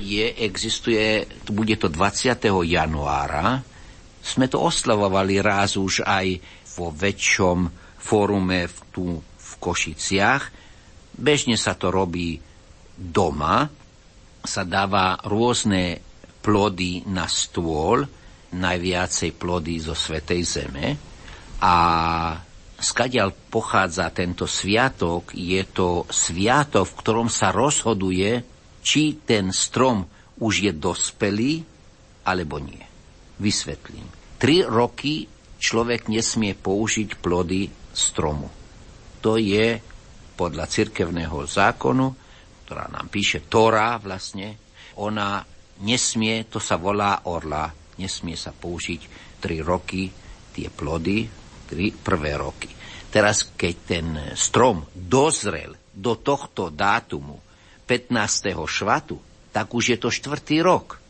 Je, 0.00 0.32
existuje, 0.40 1.28
bude 1.52 1.76
to 1.76 1.92
20. 1.92 2.48
januára, 2.64 3.60
sme 4.24 4.48
to 4.48 4.64
oslavovali 4.64 5.44
raz 5.44 5.76
už 5.76 6.00
aj 6.08 6.40
vo 6.80 6.88
väčšom 6.96 7.68
fórume 8.00 8.64
v, 8.64 8.76
tu 8.88 9.04
v 9.20 9.50
Košiciach. 9.60 10.42
Bežne 11.12 11.60
sa 11.60 11.76
to 11.76 11.92
robí 11.92 12.40
doma, 12.96 13.68
sa 14.48 14.64
dáva 14.64 15.20
rôzne 15.28 16.00
plody 16.40 17.04
na 17.04 17.28
stôl, 17.28 18.08
najviacej 18.56 19.36
plody 19.36 19.76
zo 19.84 19.92
Svetej 19.92 20.42
Zeme. 20.48 20.96
A 21.60 21.76
skadiaľ 22.80 23.36
pochádza 23.52 24.08
tento 24.08 24.48
sviatok, 24.48 25.36
je 25.36 25.60
to 25.68 26.08
sviatok, 26.08 26.88
v 26.88 26.98
ktorom 27.04 27.28
sa 27.28 27.52
rozhoduje, 27.52 28.40
či 28.80 29.20
ten 29.20 29.52
strom 29.52 30.08
už 30.40 30.64
je 30.64 30.72
dospelý, 30.72 31.52
alebo 32.24 32.56
nie. 32.56 32.80
Vysvetlím. 33.36 34.08
Tri 34.40 34.64
roky 34.64 35.28
človek 35.58 36.08
nesmie 36.08 36.54
použiť 36.54 37.20
plody 37.20 37.68
stromu. 37.92 38.48
To 39.20 39.34
je 39.36 39.82
podľa 40.38 40.70
cirkevného 40.70 41.42
zákonu, 41.44 42.27
ktorá 42.68 42.84
nám 42.92 43.08
píše 43.08 43.48
Tora 43.48 43.96
vlastne, 43.96 44.60
ona 45.00 45.40
nesmie, 45.80 46.44
to 46.52 46.60
sa 46.60 46.76
volá 46.76 47.24
orla, 47.24 47.72
nesmie 47.96 48.36
sa 48.36 48.52
použiť 48.52 49.00
3 49.40 49.64
roky 49.64 50.12
tie 50.52 50.68
plody, 50.68 51.24
3 51.64 52.04
prvé 52.04 52.36
roky. 52.36 52.68
Teraz, 53.08 53.56
keď 53.56 53.74
ten 53.88 54.06
strom 54.36 54.84
dozrel 54.92 55.72
do 55.96 56.12
tohto 56.20 56.68
dátumu 56.68 57.40
15. 57.88 58.52
švatu, 58.68 59.16
tak 59.48 59.72
už 59.72 59.96
je 59.96 59.98
to 59.98 60.12
štvrtý 60.12 60.60
rok. 60.60 61.00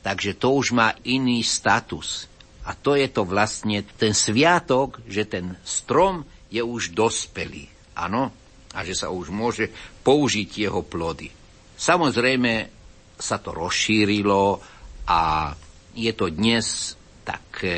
Takže 0.00 0.40
to 0.40 0.56
už 0.56 0.72
má 0.72 0.96
iný 1.04 1.44
status. 1.44 2.24
A 2.64 2.72
to 2.72 2.96
je 2.96 3.04
to 3.12 3.28
vlastne 3.28 3.84
ten 4.00 4.16
sviatok, 4.16 5.04
že 5.04 5.28
ten 5.28 5.60
strom 5.60 6.24
je 6.48 6.64
už 6.64 6.96
dospelý. 6.96 7.68
Áno? 7.92 8.32
A 8.72 8.84
že 8.84 8.96
sa 8.96 9.12
už 9.12 9.28
môže 9.28 9.68
použiť 10.02 10.68
jeho 10.68 10.80
plody. 10.84 11.28
Samozrejme, 11.76 12.82
sa 13.18 13.38
to 13.38 13.54
rozšírilo 13.54 14.58
a 15.06 15.52
je 15.92 16.12
to 16.16 16.32
dnes 16.32 16.96
tak 17.22 17.62
e, 17.62 17.70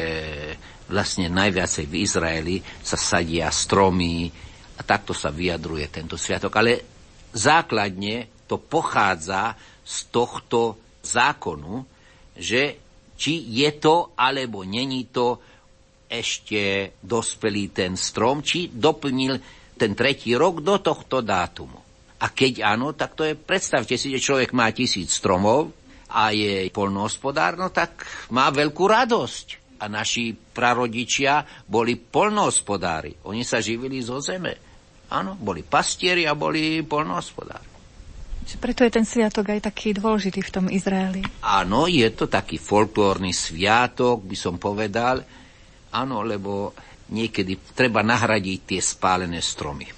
vlastne 0.88 1.28
najviacej 1.28 1.84
v 1.84 1.94
Izraeli 2.00 2.56
sa 2.80 2.96
sadia 2.96 3.52
stromy 3.52 4.32
a 4.74 4.80
takto 4.82 5.12
sa 5.12 5.28
vyjadruje 5.28 5.86
tento 5.92 6.16
sviatok. 6.16 6.52
Ale 6.56 6.72
základne 7.34 8.46
to 8.48 8.56
pochádza 8.56 9.56
z 9.84 9.96
tohto 10.08 10.80
zákonu, 11.04 11.84
že 12.34 12.80
či 13.14 13.34
je 13.62 13.70
to 13.78 14.16
alebo 14.16 14.64
není 14.64 15.06
to 15.12 15.38
ešte 16.08 16.94
dospelý 17.00 17.72
ten 17.72 17.96
strom, 17.96 18.44
či 18.44 18.70
doplnil 18.72 19.40
ten 19.74 19.92
tretí 19.92 20.34
rok 20.38 20.62
do 20.62 20.78
tohto 20.78 21.20
dátumu. 21.20 21.82
A 22.22 22.30
keď 22.30 22.64
áno, 22.64 22.94
tak 22.94 23.18
to 23.18 23.26
je, 23.26 23.34
predstavte 23.36 23.98
si, 23.98 24.08
že 24.14 24.22
človek 24.22 24.54
má 24.56 24.70
tisíc 24.70 25.12
stromov 25.12 25.74
a 26.08 26.30
je 26.30 26.70
polnohospodár, 26.70 27.58
no 27.58 27.68
tak 27.74 28.06
má 28.32 28.48
veľkú 28.48 28.84
radosť. 28.86 29.46
A 29.82 29.90
naši 29.90 30.32
prarodičia 30.32 31.44
boli 31.68 31.98
polnohospodári. 31.98 33.26
Oni 33.28 33.44
sa 33.44 33.60
živili 33.60 34.00
zo 34.00 34.22
zeme. 34.22 34.56
Áno, 35.12 35.36
boli 35.36 35.60
pastieri 35.60 36.24
a 36.24 36.32
boli 36.32 36.80
polnohospodári. 36.86 37.74
Preto 38.44 38.84
je 38.84 38.92
ten 38.92 39.04
sviatok 39.08 39.56
aj 39.56 39.72
taký 39.72 39.96
dôležitý 39.96 40.40
v 40.44 40.52
tom 40.52 40.66
Izraeli. 40.68 41.24
Áno, 41.44 41.88
je 41.88 42.06
to 42.12 42.28
taký 42.28 42.60
folklórny 42.60 43.32
sviatok, 43.32 44.24
by 44.24 44.36
som 44.36 44.60
povedal. 44.60 45.24
Áno, 45.92 46.20
lebo 46.20 46.76
niekedy 47.12 47.60
treba 47.76 48.00
nahradiť 48.00 48.58
tie 48.64 48.80
spálené 48.80 49.40
stromy. 49.42 49.88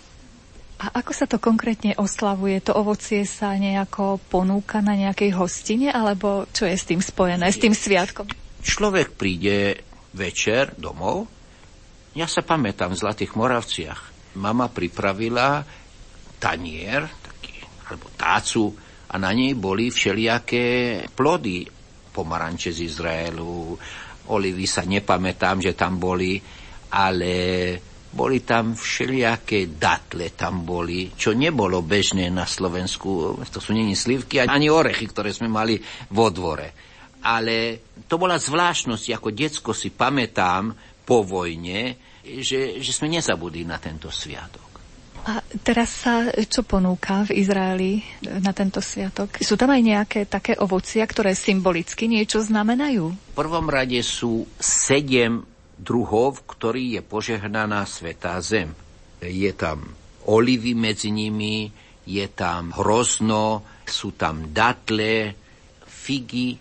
A 0.76 0.92
ako 1.00 1.12
sa 1.16 1.24
to 1.24 1.40
konkrétne 1.40 1.96
oslavuje? 1.96 2.60
To 2.68 2.76
ovocie 2.76 3.24
sa 3.24 3.56
nejako 3.56 4.20
ponúka 4.28 4.84
na 4.84 4.92
nejakej 4.92 5.32
hostine, 5.32 5.88
alebo 5.88 6.44
čo 6.52 6.68
je 6.68 6.76
s 6.76 6.84
tým 6.84 7.00
spojené, 7.00 7.48
s 7.48 7.56
tým 7.56 7.72
sviatkom? 7.72 8.28
Človek 8.60 9.16
príde 9.16 9.80
večer 10.12 10.76
domov. 10.76 11.24
Ja 12.12 12.28
sa 12.28 12.44
pamätám 12.44 12.92
v 12.92 13.00
Zlatých 13.00 13.32
Moravciach. 13.36 14.00
Mama 14.36 14.68
pripravila 14.68 15.64
tanier, 16.36 17.08
taký, 17.24 17.56
alebo 17.88 18.12
tácu, 18.12 18.76
a 19.06 19.14
na 19.16 19.30
nej 19.32 19.56
boli 19.56 19.88
všelijaké 19.88 21.00
plody. 21.14 21.64
Pomaranče 22.12 22.72
z 22.72 22.84
Izraelu, 22.84 23.76
olivy 24.32 24.64
sa 24.64 24.82
nepamätám, 24.84 25.60
že 25.60 25.76
tam 25.76 26.00
boli, 26.00 26.40
ale 26.96 27.32
boli 28.16 28.40
tam 28.40 28.72
všelijaké 28.72 29.76
datle 29.76 30.32
tam 30.32 30.64
boli, 30.64 31.12
čo 31.12 31.36
nebolo 31.36 31.84
bežné 31.84 32.32
na 32.32 32.48
Slovensku. 32.48 33.36
To 33.44 33.60
sú 33.60 33.76
není 33.76 33.92
slivky 33.92 34.40
ani 34.40 34.72
orechy, 34.72 35.04
ktoré 35.04 35.36
sme 35.36 35.52
mali 35.52 35.76
vo 36.16 36.32
dvore. 36.32 36.72
Ale 37.20 37.84
to 38.08 38.16
bola 38.16 38.40
zvláštnosť, 38.40 39.12
ako 39.12 39.28
decko 39.36 39.70
si 39.76 39.92
pamätám 39.92 40.72
po 41.04 41.20
vojne, 41.20 42.00
že, 42.24 42.80
že 42.80 42.90
sme 42.96 43.12
nezabudli 43.12 43.68
na 43.68 43.76
tento 43.76 44.08
sviatok. 44.08 44.64
A 45.26 45.42
teraz 45.66 46.06
sa 46.06 46.30
čo 46.30 46.62
ponúka 46.62 47.26
v 47.26 47.42
Izraeli 47.42 47.98
na 48.22 48.54
tento 48.54 48.78
sviatok? 48.78 49.42
Sú 49.42 49.58
tam 49.58 49.74
aj 49.74 49.82
nejaké 49.82 50.20
také 50.30 50.54
ovocia, 50.54 51.02
ktoré 51.02 51.34
symbolicky 51.34 52.06
niečo 52.06 52.38
znamenajú? 52.46 53.10
V 53.10 53.34
prvom 53.34 53.66
rade 53.66 53.98
sú 54.06 54.46
sedem 54.62 55.42
druhov, 55.76 56.44
ktorý 56.48 56.98
je 56.98 57.02
požehnaná 57.04 57.84
svetá 57.84 58.40
zem. 58.40 58.72
Je 59.20 59.52
tam 59.52 59.92
olivy 60.26 60.72
medzi 60.72 61.12
nimi, 61.12 61.70
je 62.06 62.26
tam 62.32 62.72
hrozno, 62.72 63.62
sú 63.86 64.16
tam 64.16 64.50
datle, 64.50 65.34
figy, 65.86 66.54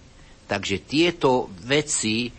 takže 0.46 0.86
tieto 0.86 1.50
veci, 1.66 2.30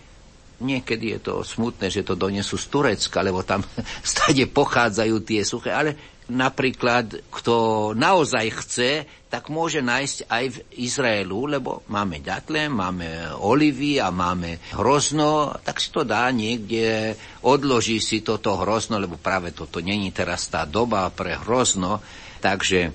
niekedy 0.63 1.19
je 1.19 1.21
to 1.23 1.35
smutné, 1.47 1.87
že 1.93 2.07
to 2.07 2.19
donesú 2.19 2.59
z 2.59 2.67
Turecka, 2.67 3.23
lebo 3.23 3.47
tam 3.47 3.63
stade 4.03 4.47
pochádzajú 4.51 5.17
tie 5.23 5.43
suché, 5.47 5.71
ale 5.71 6.16
napríklad, 6.27 7.31
kto 7.31 7.55
naozaj 7.95 8.47
chce, 8.63 8.91
tak 9.31 9.47
môže 9.47 9.79
nájsť 9.79 10.19
aj 10.27 10.45
v 10.51 10.59
Izraelu, 10.83 11.59
lebo 11.59 11.87
máme 11.87 12.19
ďatle, 12.19 12.67
máme 12.67 13.37
olivy 13.39 14.03
a 14.03 14.11
máme 14.11 14.59
hrozno, 14.75 15.55
tak 15.63 15.79
si 15.79 15.95
to 15.95 16.03
dá 16.03 16.27
niekde, 16.35 17.15
odloží 17.47 18.03
si 18.03 18.27
toto 18.27 18.59
hrozno, 18.59 18.99
lebo 18.99 19.19
práve 19.19 19.55
toto 19.55 19.79
není 19.79 20.11
teraz 20.11 20.51
tá 20.51 20.67
doba 20.67 21.07
pre 21.15 21.39
hrozno, 21.39 22.03
takže 22.43 22.91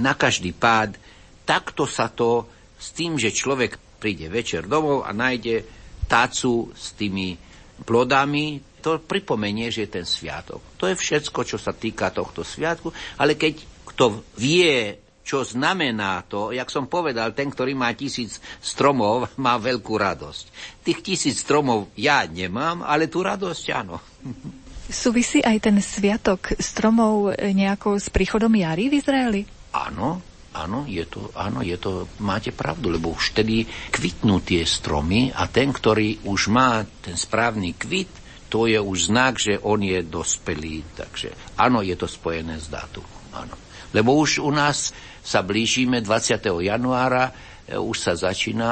na 0.00 0.16
každý 0.16 0.56
pád 0.56 0.96
takto 1.44 1.84
sa 1.84 2.08
to 2.08 2.48
s 2.80 2.96
tým, 2.96 3.20
že 3.20 3.34
človek 3.34 4.00
príde 4.00 4.32
večer 4.32 4.64
domov 4.64 5.04
a 5.04 5.12
nájde 5.12 5.66
tácu 6.08 6.72
s 6.72 6.96
tými 6.96 7.36
plodami, 7.84 8.69
to 8.80 8.98
pripomenie, 8.98 9.68
že 9.68 9.86
je 9.86 10.00
ten 10.00 10.06
sviatok. 10.08 10.64
To 10.80 10.88
je 10.88 10.96
všetko, 10.96 11.40
čo 11.44 11.60
sa 11.60 11.76
týka 11.76 12.10
tohto 12.10 12.42
sviatku, 12.42 12.90
ale 13.20 13.36
keď 13.36 13.60
kto 13.94 14.24
vie, 14.40 14.96
čo 15.20 15.44
znamená 15.44 16.24
to, 16.24 16.50
jak 16.50 16.72
som 16.72 16.88
povedal, 16.88 17.36
ten, 17.36 17.52
ktorý 17.52 17.76
má 17.76 17.92
tisíc 17.92 18.40
stromov, 18.58 19.28
má 19.44 19.60
veľkú 19.60 19.94
radosť. 19.94 20.44
Tých 20.80 20.98
tisíc 21.04 21.44
stromov 21.44 21.92
ja 21.94 22.24
nemám, 22.24 22.82
ale 22.82 23.06
tú 23.06 23.20
radosť 23.20 23.64
áno. 23.76 24.00
Súvisí 24.90 25.38
aj 25.38 25.70
ten 25.70 25.78
sviatok 25.78 26.58
stromov 26.58 27.30
nejako 27.38 28.02
s 28.02 28.10
príchodom 28.10 28.50
jary 28.58 28.90
v 28.90 28.98
Izraeli? 28.98 29.42
Áno, 29.70 30.18
Áno, 30.50 30.82
je 30.82 31.06
to, 31.06 31.30
áno, 31.38 31.62
je 31.62 31.78
to, 31.78 32.10
máte 32.18 32.50
pravdu, 32.50 32.90
lebo 32.90 33.14
už 33.14 33.30
vtedy 33.30 33.70
kvitnú 33.94 34.42
tie 34.42 34.66
stromy 34.66 35.30
a 35.30 35.46
ten, 35.46 35.70
ktorý 35.70 36.26
už 36.26 36.50
má 36.50 36.82
ten 36.98 37.14
správny 37.14 37.78
kvit, 37.78 38.10
to 38.50 38.66
je 38.66 38.82
už 38.82 39.14
znak, 39.14 39.38
že 39.38 39.62
on 39.62 39.78
je 39.78 40.02
dospelý. 40.02 40.82
Takže 40.98 41.54
áno, 41.54 41.80
je 41.86 41.94
to 41.94 42.10
spojené 42.10 42.58
s 42.58 42.66
dátumom. 42.66 43.30
Áno. 43.30 43.54
Lebo 43.94 44.18
už 44.18 44.42
u 44.42 44.50
nás 44.50 44.90
sa 45.22 45.46
blížime 45.46 46.02
20. 46.02 46.42
januára, 46.66 47.30
e, 47.66 47.78
už 47.78 47.96
sa 47.96 48.12
začína 48.18 48.70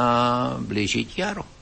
blížiť 0.59 1.09
jaro. 1.15 1.58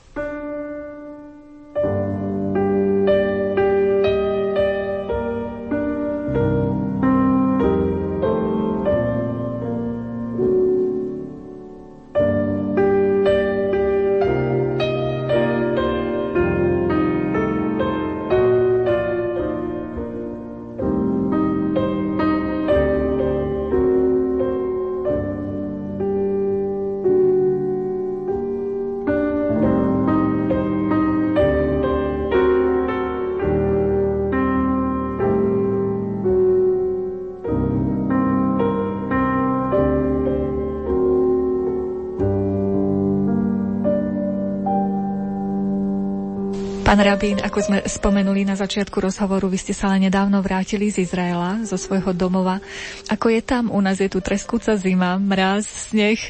Pán 46.87 47.03
Rabín, 47.03 47.43
ako 47.43 47.59
sme 47.59 47.79
spomenuli 47.83 48.47
na 48.47 48.55
začiatku 48.55 49.03
rozhovoru, 49.03 49.51
vy 49.51 49.59
ste 49.59 49.75
sa 49.75 49.91
ale 49.91 50.07
nedávno 50.07 50.39
vrátili 50.39 50.87
z 50.87 51.03
Izraela, 51.03 51.67
zo 51.67 51.75
svojho 51.75 52.15
domova. 52.15 52.63
Ako 53.11 53.27
je 53.27 53.43
tam? 53.43 53.75
U 53.75 53.83
nás 53.83 53.99
je 53.99 54.07
tu 54.07 54.23
treskúca 54.23 54.79
zima, 54.79 55.19
mráz, 55.19 55.91
sneh. 55.91 56.23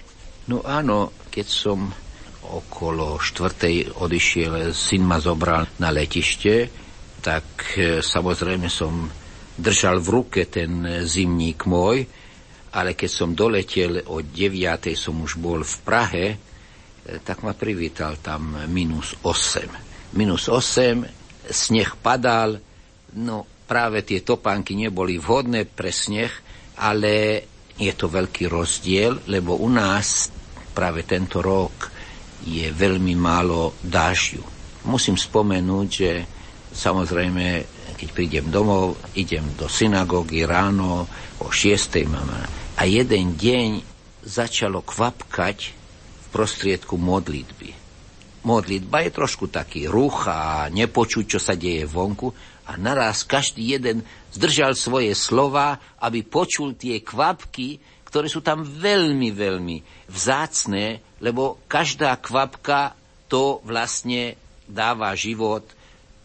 No 0.48 0.64
áno, 0.64 1.12
keď 1.28 1.44
som 1.44 1.92
okolo 2.40 3.20
štvrtej 3.20 4.00
odišiel, 4.00 4.72
syn 4.72 5.04
ma 5.04 5.20
zobral 5.20 5.68
na 5.76 5.92
letište, 5.92 6.72
tak 7.20 7.76
e, 7.76 8.00
samozrejme 8.00 8.72
som 8.72 9.12
držal 9.60 10.00
v 10.00 10.08
ruke 10.08 10.48
ten 10.48 11.04
zimník 11.04 11.68
môj, 11.68 12.00
ale 12.72 12.96
keď 12.96 13.10
som 13.12 13.36
doletel 13.36 14.08
o 14.08 14.24
9. 14.24 14.56
som 14.96 15.20
už 15.20 15.36
bol 15.36 15.60
v 15.60 15.76
Prahe, 15.84 16.26
e, 16.32 16.36
tak 17.20 17.44
ma 17.44 17.52
privítal 17.52 18.16
tam 18.24 18.56
minus 18.72 19.12
8 19.20 19.85
minus 20.14 20.46
8, 20.46 21.02
sneh 21.50 21.90
padal, 21.98 22.58
no 23.18 23.46
práve 23.66 24.06
tie 24.06 24.22
topánky 24.22 24.78
neboli 24.78 25.18
vhodné 25.18 25.66
pre 25.66 25.90
sneh, 25.90 26.30
ale 26.78 27.42
je 27.76 27.92
to 27.92 28.06
veľký 28.06 28.46
rozdiel, 28.46 29.26
lebo 29.26 29.58
u 29.58 29.68
nás 29.68 30.30
práve 30.72 31.02
tento 31.02 31.42
rok 31.42 31.90
je 32.46 32.70
veľmi 32.70 33.16
málo 33.18 33.74
dážďu. 33.82 34.42
Musím 34.86 35.18
spomenúť, 35.18 35.88
že 35.90 36.12
samozrejme, 36.70 37.44
keď 37.98 38.08
prídem 38.14 38.46
domov, 38.52 39.00
idem 39.18 39.56
do 39.58 39.66
synagógy 39.66 40.46
ráno 40.46 41.08
o 41.42 41.48
6. 41.50 42.06
mama 42.06 42.46
a 42.76 42.82
jeden 42.86 43.34
deň 43.34 43.82
začalo 44.22 44.84
kvapkať 44.84 45.58
v 46.22 46.26
prostriedku 46.30 46.94
modlitby 47.00 47.85
modlitba 48.46 49.02
je 49.02 49.10
trošku 49.10 49.50
taký 49.50 49.90
ruch 49.90 50.30
a 50.30 50.70
nepočuť, 50.70 51.36
čo 51.36 51.40
sa 51.42 51.58
deje 51.58 51.82
vonku 51.84 52.30
a 52.66 52.78
naraz 52.78 53.26
každý 53.26 53.74
jeden 53.74 54.06
zdržal 54.30 54.78
svoje 54.78 55.14
slova, 55.18 55.78
aby 56.02 56.22
počul 56.22 56.78
tie 56.78 57.02
kvapky, 57.02 57.78
ktoré 58.06 58.30
sú 58.30 58.42
tam 58.42 58.62
veľmi, 58.62 59.34
veľmi 59.34 59.76
vzácné, 60.06 61.02
lebo 61.18 61.58
každá 61.66 62.14
kvapka 62.22 62.94
to 63.26 63.58
vlastne 63.66 64.38
dáva 64.66 65.14
život 65.18 65.66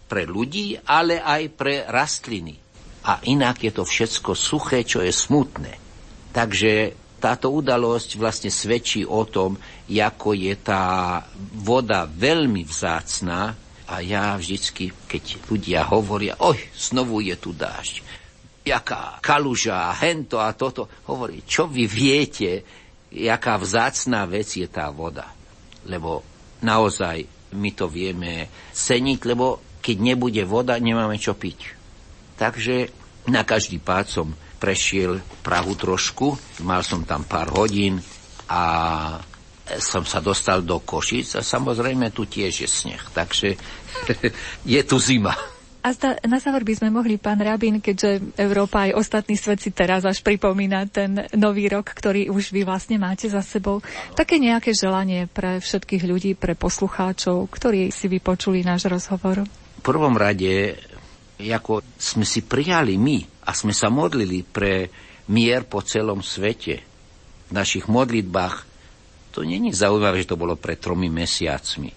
pre 0.06 0.26
ľudí, 0.30 0.78
ale 0.86 1.22
aj 1.22 1.42
pre 1.58 1.86
rastliny. 1.90 2.58
A 3.02 3.18
inak 3.26 3.66
je 3.66 3.74
to 3.74 3.82
všetko 3.82 4.38
suché, 4.38 4.86
čo 4.86 5.02
je 5.02 5.10
smutné. 5.10 5.74
Takže 6.32 7.01
táto 7.22 7.54
udalosť 7.54 8.18
vlastne 8.18 8.50
svedčí 8.50 9.06
o 9.06 9.22
tom, 9.30 9.62
ako 9.86 10.34
je 10.34 10.58
tá 10.58 11.22
voda 11.62 12.10
veľmi 12.10 12.66
vzácná 12.66 13.54
a 13.86 13.96
ja 14.02 14.34
vždycky, 14.34 14.90
keď 15.06 15.46
ľudia 15.46 15.86
hovoria, 15.86 16.40
oj, 16.42 16.58
znovu 16.74 17.22
je 17.22 17.38
tu 17.38 17.54
dážď, 17.54 18.02
jaká 18.66 19.22
kaluža, 19.22 19.94
hento 20.02 20.42
a 20.42 20.56
toto, 20.58 20.90
hovorí, 21.06 21.46
čo 21.46 21.70
vy 21.70 21.86
viete, 21.86 22.66
jaká 23.14 23.62
vzácná 23.62 24.26
vec 24.26 24.58
je 24.58 24.66
tá 24.66 24.90
voda. 24.90 25.30
Lebo 25.86 26.26
naozaj 26.64 27.26
my 27.54 27.70
to 27.76 27.92
vieme 27.92 28.48
ceniť, 28.72 29.20
lebo 29.28 29.60
keď 29.84 29.98
nebude 29.98 30.44
voda, 30.48 30.80
nemáme 30.80 31.20
čo 31.20 31.36
piť. 31.36 31.76
Takže 32.40 32.90
na 33.28 33.46
každý 33.46 33.78
pád 33.78 34.06
som 34.08 34.28
prešiel 34.62 35.18
Prahu 35.42 35.74
trošku, 35.74 36.38
mal 36.62 36.86
som 36.86 37.02
tam 37.02 37.26
pár 37.26 37.50
hodín 37.58 37.98
a 38.46 38.62
som 39.82 40.06
sa 40.06 40.22
dostal 40.22 40.62
do 40.62 40.78
Košic 40.78 41.40
a 41.40 41.42
samozrejme 41.42 42.14
tu 42.14 42.30
tiež 42.30 42.54
je 42.62 42.70
sneh, 42.70 43.02
takže 43.10 43.58
je 44.78 44.82
tu 44.86 45.02
zima. 45.02 45.34
A 45.82 45.98
zda, 45.98 46.22
na 46.30 46.38
záver 46.38 46.62
by 46.62 46.78
sme 46.78 46.94
mohli, 46.94 47.18
pán 47.18 47.42
Rabín, 47.42 47.82
keďže 47.82 48.38
Európa 48.38 48.86
aj 48.86 49.02
ostatný 49.02 49.34
svet 49.34 49.66
si 49.66 49.74
teraz 49.74 50.06
až 50.06 50.22
pripomína 50.22 50.86
ten 50.86 51.26
nový 51.34 51.66
rok, 51.74 51.90
ktorý 51.90 52.30
už 52.30 52.54
vy 52.54 52.62
vlastne 52.62 53.02
máte 53.02 53.26
za 53.26 53.42
sebou, 53.42 53.82
také 54.14 54.38
nejaké 54.38 54.78
želanie 54.78 55.26
pre 55.26 55.58
všetkých 55.58 56.06
ľudí, 56.06 56.32
pre 56.38 56.54
poslucháčov, 56.54 57.50
ktorí 57.50 57.90
si 57.90 58.06
vypočuli 58.06 58.62
náš 58.62 58.94
rozhovor? 58.94 59.42
V 59.50 59.82
prvom 59.82 60.14
rade, 60.14 60.78
ako 61.42 61.82
sme 61.98 62.30
si 62.30 62.46
prijali 62.46 63.02
my 63.02 63.31
a 63.42 63.52
sme 63.52 63.74
sa 63.74 63.90
modlili 63.90 64.46
pre 64.46 64.90
mier 65.30 65.66
po 65.66 65.82
celom 65.82 66.22
svete. 66.22 66.84
V 67.50 67.52
našich 67.52 67.90
modlitbách 67.90 68.72
to 69.32 69.48
není 69.48 69.72
zaujímavé, 69.72 70.24
že 70.24 70.32
to 70.36 70.40
bolo 70.40 70.60
pred 70.60 70.78
tromi 70.78 71.08
mesiacmi. 71.08 71.92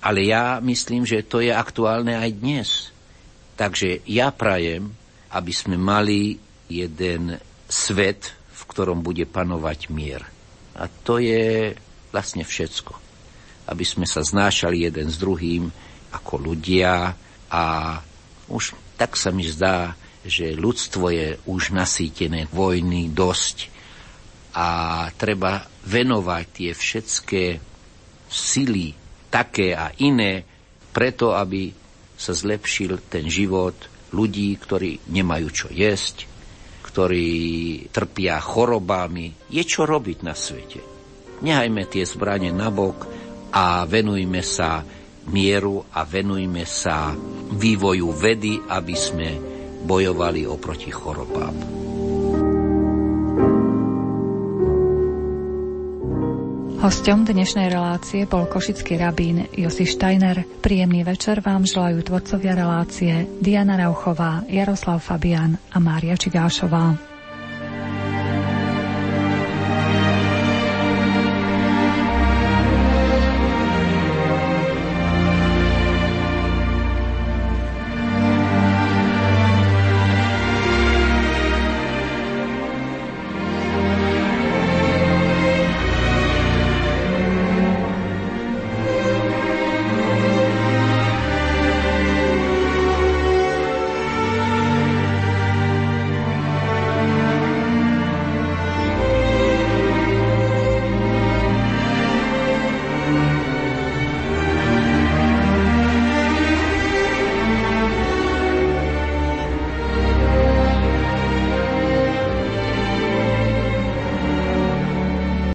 Ale 0.00 0.24
ja 0.24 0.62
myslím, 0.64 1.04
že 1.04 1.26
to 1.26 1.44
je 1.44 1.52
aktuálne 1.52 2.16
aj 2.16 2.30
dnes. 2.40 2.68
Takže 3.58 4.00
ja 4.08 4.32
prajem, 4.32 4.88
aby 5.34 5.52
sme 5.52 5.76
mali 5.76 6.40
jeden 6.70 7.36
svet, 7.68 8.32
v 8.32 8.62
ktorom 8.64 9.04
bude 9.04 9.28
panovať 9.28 9.92
mier. 9.92 10.24
A 10.78 10.88
to 10.88 11.20
je 11.20 11.76
vlastne 12.14 12.46
všetko. 12.46 12.96
Aby 13.68 13.84
sme 13.84 14.08
sa 14.08 14.24
znášali 14.24 14.88
jeden 14.88 15.12
s 15.12 15.20
druhým 15.20 15.68
ako 16.10 16.40
ľudia 16.40 17.14
a 17.52 17.64
už 18.50 18.74
tak 18.96 19.14
sa 19.14 19.30
mi 19.30 19.46
zdá, 19.46 19.94
že 20.20 20.52
ľudstvo 20.52 21.08
je 21.08 21.28
už 21.48 21.72
nasýtené 21.72 22.44
vojny 22.52 23.08
dosť 23.12 23.56
a 24.56 24.68
treba 25.16 25.64
venovať 25.86 26.44
tie 26.50 26.70
všetké 26.74 27.44
sily, 28.28 28.92
také 29.30 29.72
a 29.72 29.94
iné, 30.02 30.44
preto 30.90 31.32
aby 31.32 31.72
sa 32.20 32.36
zlepšil 32.36 33.08
ten 33.08 33.30
život 33.30 33.74
ľudí, 34.12 34.52
ktorí 34.58 35.08
nemajú 35.08 35.48
čo 35.48 35.68
jesť, 35.72 36.28
ktorí 36.84 37.28
trpia 37.94 38.42
chorobami. 38.42 39.48
Je 39.48 39.62
čo 39.62 39.86
robiť 39.86 40.18
na 40.26 40.34
svete. 40.34 40.80
Nehajme 41.40 41.88
tie 41.88 42.04
zbranie 42.04 42.52
nabok 42.52 43.08
a 43.54 43.86
venujme 43.88 44.44
sa 44.44 44.84
mieru 45.30 45.86
a 45.94 46.04
venujme 46.04 46.66
sa 46.66 47.14
vývoju 47.54 48.08
vedy, 48.12 48.60
aby 48.68 48.94
sme 48.98 49.49
bojovali 49.84 50.46
oproti 50.46 50.92
chorobám. 50.92 51.56
Hosťom 56.80 57.28
dnešnej 57.28 57.68
relácie 57.68 58.24
bol 58.24 58.48
košický 58.48 58.96
rabín 58.96 59.44
Josi 59.52 59.84
Steiner. 59.84 60.48
Príjemný 60.64 61.04
večer 61.04 61.44
vám 61.44 61.68
želajú 61.68 62.00
tvorcovia 62.00 62.56
relácie 62.56 63.28
Diana 63.36 63.76
Rauchová, 63.76 64.48
Jaroslav 64.48 65.04
Fabian 65.04 65.60
a 65.68 65.76
Mária 65.76 66.16
Čigášová. 66.16 67.09